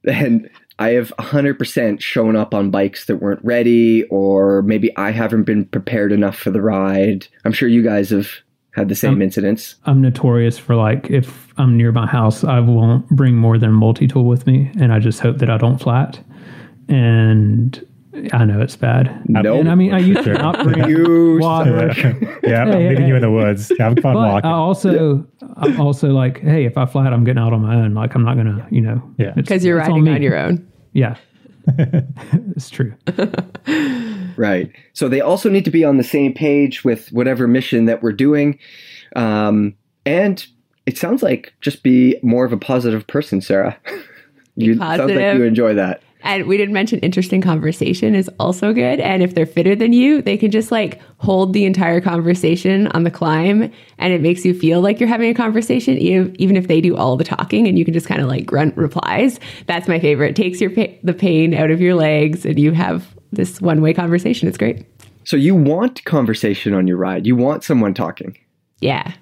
[0.06, 0.50] And
[0.80, 5.66] I have 100% shown up on bikes that weren't ready, or maybe I haven't been
[5.66, 7.28] prepared enough for the ride.
[7.46, 8.30] I'm sure you guys have
[8.72, 9.76] had the same Um, incidents.
[9.86, 14.08] I'm notorious for like if I'm near my house, I won't bring more than multi
[14.08, 16.20] tool with me, and I just hope that I don't flat.
[16.88, 17.86] And
[18.34, 19.24] I know it's bad.
[19.28, 19.60] Nope.
[19.60, 21.92] And I mean, I used to not bring You water.
[22.44, 23.72] yeah, I'm leaving hey, you in the woods.
[23.80, 24.50] Have fun But I walking.
[24.52, 27.94] also, I'm also like, hey, if I flat, I'm getting out on my own.
[27.94, 29.28] Like, I'm not gonna, you know, Yeah.
[29.30, 30.12] it's- Because you're riding me.
[30.12, 30.68] on your own.
[30.94, 31.18] Yeah,
[31.78, 32.94] it's true.
[34.38, 34.72] Right.
[34.94, 38.14] So they also need to be on the same page with whatever mission that we're
[38.14, 38.58] doing.
[39.16, 40.46] Um, and
[40.86, 43.78] it sounds like just be more of a positive person, Sarah.
[44.56, 46.02] you sounds like you enjoy that.
[46.22, 49.00] And we didn't mention interesting conversation is also good.
[49.00, 53.04] And if they're fitter than you, they can just like hold the entire conversation on
[53.04, 56.82] the climb and it makes you feel like you're having a conversation, even if they
[56.82, 59.40] do all the talking and you can just kind of like grunt replies.
[59.66, 60.32] That's my favorite.
[60.32, 63.82] It takes your pa- the pain out of your legs and you have this one
[63.82, 64.48] way conversation.
[64.50, 64.86] It's great.
[65.24, 67.28] So you want conversation on your ride.
[67.28, 68.38] You want someone talking.
[68.82, 69.14] Yeah.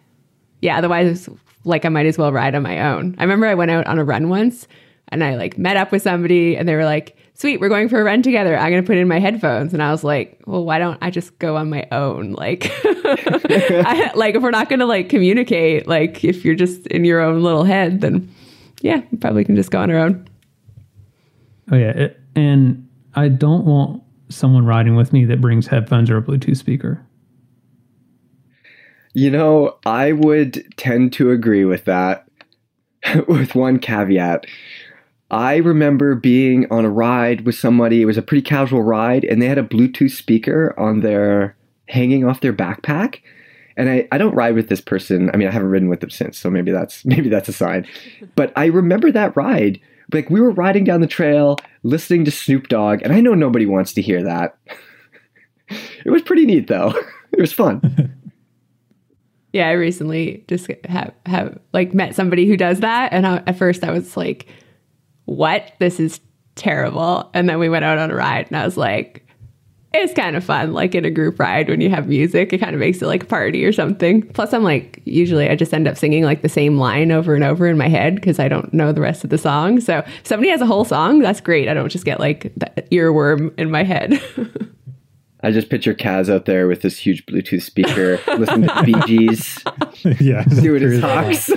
[0.62, 0.78] Yeah.
[0.78, 1.30] Otherwise,
[1.64, 3.16] like I might as well ride on my own.
[3.20, 4.68] I remember I went out on a run once
[5.10, 8.02] and I like met up with somebody and they were like, sweet, we're going for
[8.02, 8.58] a run together.
[8.58, 9.74] I'm going to put in my headphones.
[9.74, 12.34] And I was like, well, why don't I just go on my own?
[12.34, 17.06] Like, I, like if we're not going to like communicate, like if you're just in
[17.06, 18.34] your own little head, then
[18.82, 20.28] yeah, we probably can just go on our own.
[21.72, 26.18] Oh yeah, it, and I don't want someone riding with me that brings headphones or
[26.18, 27.06] a Bluetooth speaker.
[29.14, 32.28] You know, I would tend to agree with that
[33.28, 34.46] with one caveat.
[35.30, 39.42] I remember being on a ride with somebody, it was a pretty casual ride, and
[39.42, 41.56] they had a Bluetooth speaker on their
[41.90, 43.22] hanging off their backpack.
[43.76, 45.30] And I, I don't ride with this person.
[45.34, 47.88] I mean, I haven't ridden with them since, so maybe that's maybe that's a sign.
[48.36, 49.80] But I remember that ride.
[50.14, 53.66] Like we were riding down the trail, listening to Snoop Dogg, and I know nobody
[53.66, 54.58] wants to hear that.
[56.06, 56.94] it was pretty neat though.
[57.34, 58.16] It was fun.
[59.52, 63.58] Yeah, I recently just have have like met somebody who does that, and I, at
[63.58, 64.48] first I was like,
[65.28, 65.72] "What?
[65.80, 66.20] This is
[66.56, 69.24] terrible." And then we went out on a ride, and I was like,
[69.94, 72.52] "It's kind of fun, like in a group ride when you have music.
[72.52, 75.56] It kind of makes it like a party or something." Plus, I'm like, usually I
[75.56, 78.40] just end up singing like the same line over and over in my head because
[78.40, 79.80] I don't know the rest of the song.
[79.80, 81.70] So if somebody has a whole song, that's great.
[81.70, 84.20] I don't just get like the earworm in my head.
[85.44, 89.64] I just picture Kaz out there with this huge Bluetooth speaker, listening to Bee Gees,
[90.20, 91.02] yeah, doing his cruising.
[91.02, 91.50] talks.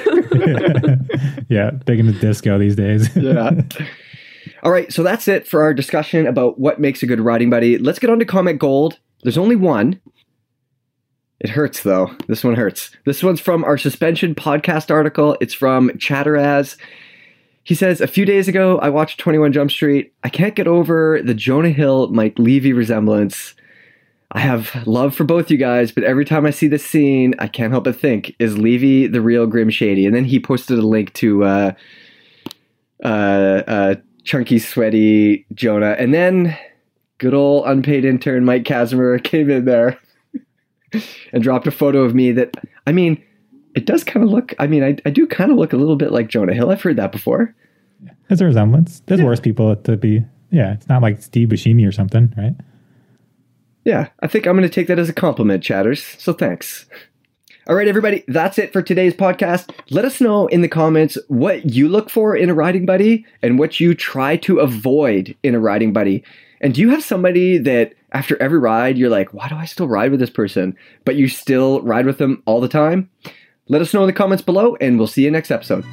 [1.48, 3.14] yeah, big into disco these days.
[3.16, 3.62] yeah.
[4.62, 7.78] All right, so that's it for our discussion about what makes a good riding buddy.
[7.78, 8.98] Let's get on to comment gold.
[9.22, 10.00] There's only one.
[11.40, 12.14] It hurts though.
[12.28, 12.90] This one hurts.
[13.06, 15.38] This one's from our suspension podcast article.
[15.40, 16.76] It's from Chatteraz.
[17.64, 20.12] He says, A few days ago, I watched 21 Jump Street.
[20.22, 23.54] I can't get over the Jonah Hill Mike Levy resemblance.
[24.32, 27.48] I have love for both you guys, but every time I see this scene, I
[27.48, 30.06] can't help but think, is Levy the real Grim Shady?
[30.06, 31.72] And then he posted a link to uh,
[33.02, 35.96] uh, uh, chunky, sweaty Jonah.
[35.98, 36.56] And then
[37.18, 39.98] good old unpaid intern Mike Kazimer came in there
[41.32, 42.56] and dropped a photo of me that,
[42.86, 43.20] I mean,
[43.74, 45.96] it does kind of look, I mean, I, I do kind of look a little
[45.96, 46.70] bit like Jonah Hill.
[46.70, 47.54] I've heard that before.
[48.28, 49.02] There's a resemblance.
[49.06, 50.24] There's worse people to be.
[50.50, 52.54] Yeah, it's not like Steve Buscemi or something, right?
[53.84, 56.02] Yeah, I think I'm going to take that as a compliment, chatters.
[56.18, 56.86] So thanks.
[57.66, 59.70] All right, everybody, that's it for today's podcast.
[59.90, 63.58] Let us know in the comments what you look for in a riding buddy and
[63.58, 66.24] what you try to avoid in a riding buddy.
[66.60, 69.88] And do you have somebody that after every ride, you're like, why do I still
[69.88, 70.76] ride with this person?
[71.04, 73.08] But you still ride with them all the time?
[73.68, 75.84] Let us know in the comments below, and we'll see you next episode.